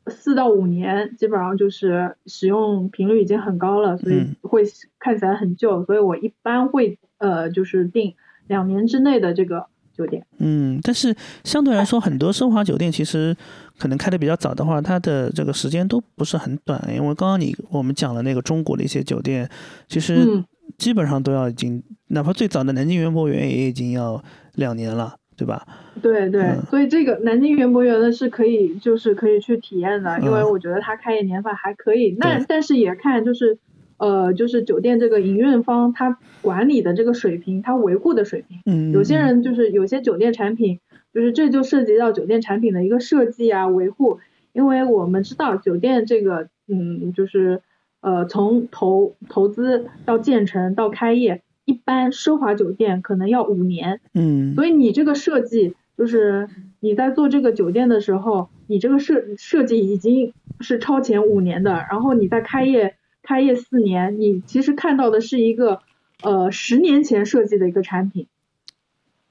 [0.08, 4.64] 四到五年基本上就是使用频率已经很高了，所以会
[5.00, 8.14] 看起来很旧，所以我一般会呃就是定
[8.48, 9.68] 两年之内的这个。
[9.96, 13.38] 酒店，嗯，但是相对来说，很多奢华酒店其实
[13.78, 16.84] 可能开的比较早的话，它的这个时间都不是很短。
[16.92, 19.48] 因为刚刚你我们讲了那个中国的一些酒店，
[19.88, 20.44] 其实
[20.80, 24.20] 基本上都要已经，哪怕最早的南京园博园也已经要
[24.56, 25.68] 两年了，对吧？
[26.02, 32.16] 对对，所以这个南京园博园呢是可以，就是可以去体验的，因为我觉得它开业年份还可以。
[32.20, 33.58] 那但是也看就是。
[33.98, 40.80] 呃，就是酒店这个营运方他管理的这个水平，他维护的水平，嗯，有些人就是有些酒店产品，
[41.14, 44.20] 就是这就涉及到酒店产品的一个设计啊维护，
[44.52, 47.62] 因为我们知道酒店这个，嗯，就是
[48.02, 56.50] 呃从投投资到建成到开业，一般奢华酒店可能要五年，嗯，所以你这个设计就是
[56.80, 62.96] 你在做这个酒店的时候，你这个设设计已经是超前五年的，然后你在开业。
[63.26, 65.80] 开业四年，你其实看到的是一个，
[66.24, 68.28] 呃，十年前设计的一个产品。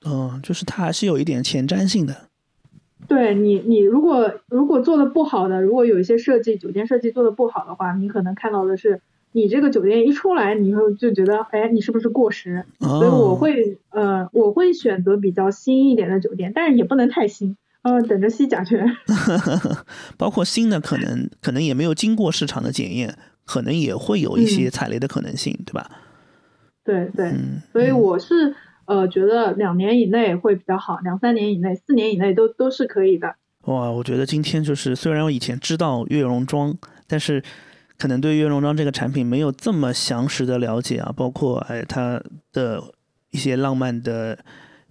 [0.02, 2.30] 嗯，就是它还是有一点前瞻性的。
[3.06, 9.02] 对你，你如果如果做的不好的，如果有一些设计酒店设计做的不好的话，你可能看到的是，
[9.32, 12.64] 你这个酒店一出来，你会就觉得，哎，你是不是过时？
[12.78, 18.86] 所以我会，呃，我会选择比较新一点的酒店，但是也不能太新，呃，等着吸甲醛。
[20.16, 23.16] 包括新的，可能可能也没有经过市场的检验。
[23.44, 25.90] 可能也会有一些踩雷的可能性，对吧？
[26.84, 27.34] 对对，
[27.72, 28.54] 所以我是
[28.84, 33.34] 呃觉得两年以内会比较好，两三年以内、四年以内都都是可以的。
[33.64, 36.72] 哇，我觉得今天就是虽然我以前知道悦榕庄，
[37.08, 37.42] 但是
[38.02, 42.20] 可能对悦榕庄这个产品没有这么详实的了解啊，包括哎它
[42.52, 42.82] 的
[43.30, 44.36] 一些浪漫的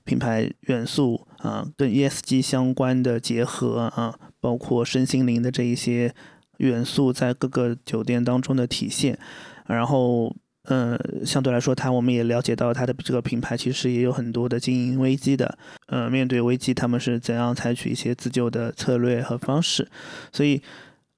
[0.06, 6.14] 品牌元素啊，跟 ESG 相关的结合啊，包括身心灵的这一些。
[6.58, 9.18] 元素在各个酒店当中的体现，
[9.66, 10.32] 然后，
[10.66, 10.96] 嗯，
[11.26, 15.58] 相对来说，它我们也了解到它的这个品牌其实也有很多的经营危机的，
[15.88, 19.90] 呃，面对危机他们是怎样采取一些自救的策略和方式，
[20.32, 20.62] 所以，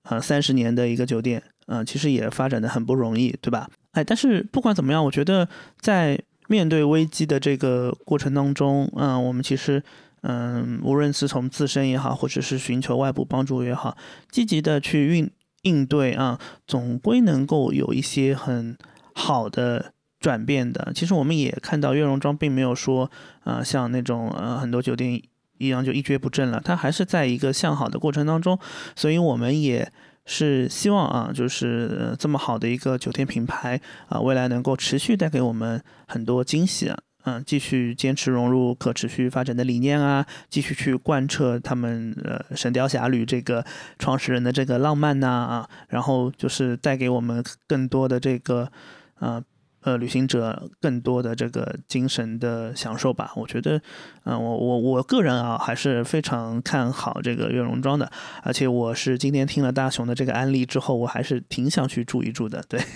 [0.04, 3.70] 呃，三十年的一个酒店，嗯，其实也发展的很不容易，对吧？
[3.91, 5.47] 哎，但是不管怎么样，我觉得
[5.80, 9.84] 在面对危机的这个过程当中，嗯，我们其实。
[10.26, 13.97] 嗯，无论是从自身也好，或者是寻求外部帮助也好，
[14.32, 15.30] 积极的去应
[15.64, 18.78] 应对啊，总归能够有一些很
[19.14, 19.91] 好的
[20.22, 20.93] 转变的。
[20.95, 23.11] 其实我们也看到悦榕庄并没有说，
[23.43, 25.22] 呃，像那种呃很多酒店
[25.57, 28.57] 一样就一蹶不振了，它还是在一个向好的过程当中。
[28.95, 29.91] 所以我们也
[30.26, 36.97] 是希望啊，就是这么好的一个酒店品牌啊，未来能够持续带给我们很多惊喜啊。
[37.26, 43.65] 嗯，继续坚持融入可持续发展的理念啊，继续去贯彻他们呃《神雕侠侣》这个
[43.97, 48.69] 创始人的这个浪漫呐啊，然后就是带给我们更多的这个
[49.15, 49.41] 啊
[49.84, 53.31] 呃旅行者更多的这个精神的享受吧。
[53.36, 53.79] 我觉得，
[54.25, 58.11] 嗯，我我我个人啊还是非常看好这个悦榕庄的，
[58.43, 62.79] 而且我是今天听了大雄的这个案例之后，我还是挺想去住一住的，对。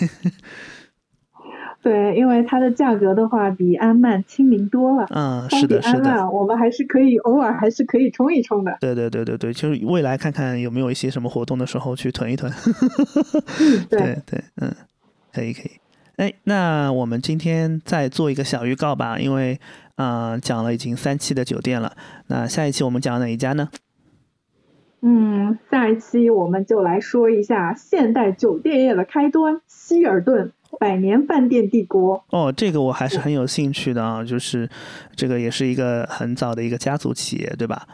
[1.79, 5.05] 对，因为它的价格的话比安曼亲民多了。
[5.09, 6.29] 嗯，是的，是的。
[6.29, 8.75] 我们还是可以偶尔还是可以冲一冲的。
[8.81, 12.51] 对对对对对，就是未来看看有没有一些什么活动的时候去囤一囤。
[13.89, 14.75] 对 对，嗯，
[15.31, 15.71] 可以可以。
[16.18, 19.59] 哎，那我们今天再做一个小预告吧，因为
[19.95, 21.95] 啊讲了已经三期的酒店了，
[22.28, 23.70] 那下一期我们讲哪一家呢？
[25.01, 30.51] 嗯，下一期我们就来说一下现代酒店业的开端——希尔顿。
[30.80, 34.70] 百年饭店帝国哦，这个我还是很有兴趣的啊，就是
[35.15, 37.88] 这个也是一个很早的一个家族企业，对吧？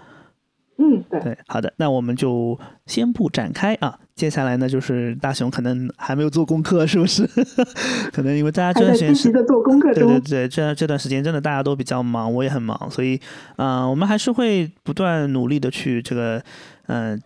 [0.78, 1.19] 嗯，对。
[1.21, 3.99] 对，好的，那我们就先不展开啊。
[4.15, 7.28] 接下来呢，就是大雄可能还没有做功课，是不是？
[8.13, 13.19] 可能因为大家这段时间是做功课对对对，这这段时间真的大家都比较忙，我也很忙，所以
[13.55, 16.43] 啊，我们还是会不断努力的去这个
[16.88, 17.19] 嗯，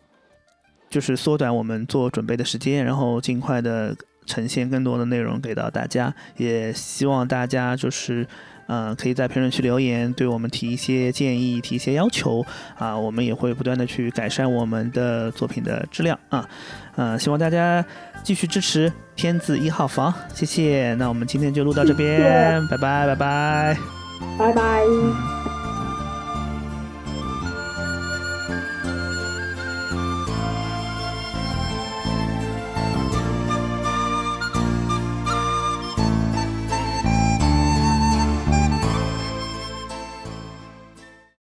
[0.90, 3.96] 就是缩短我们做准备的时间，然后尽快的。
[4.30, 8.28] 呈现更多的内容给到大家，也希望大家就是，
[8.68, 12.46] 嗯，可以在评论区留言，对我们提一些建议，提一些要求
[12.78, 16.48] 啊，我们也会不断的去改善我们的作品的质量啊，
[16.96, 17.84] 嗯，希望大家
[18.24, 20.94] 继续支持天字一号房，谢谢。
[20.96, 23.78] 那我们今天就录到这边，拜拜，拜拜，
[24.38, 25.57] 拜拜。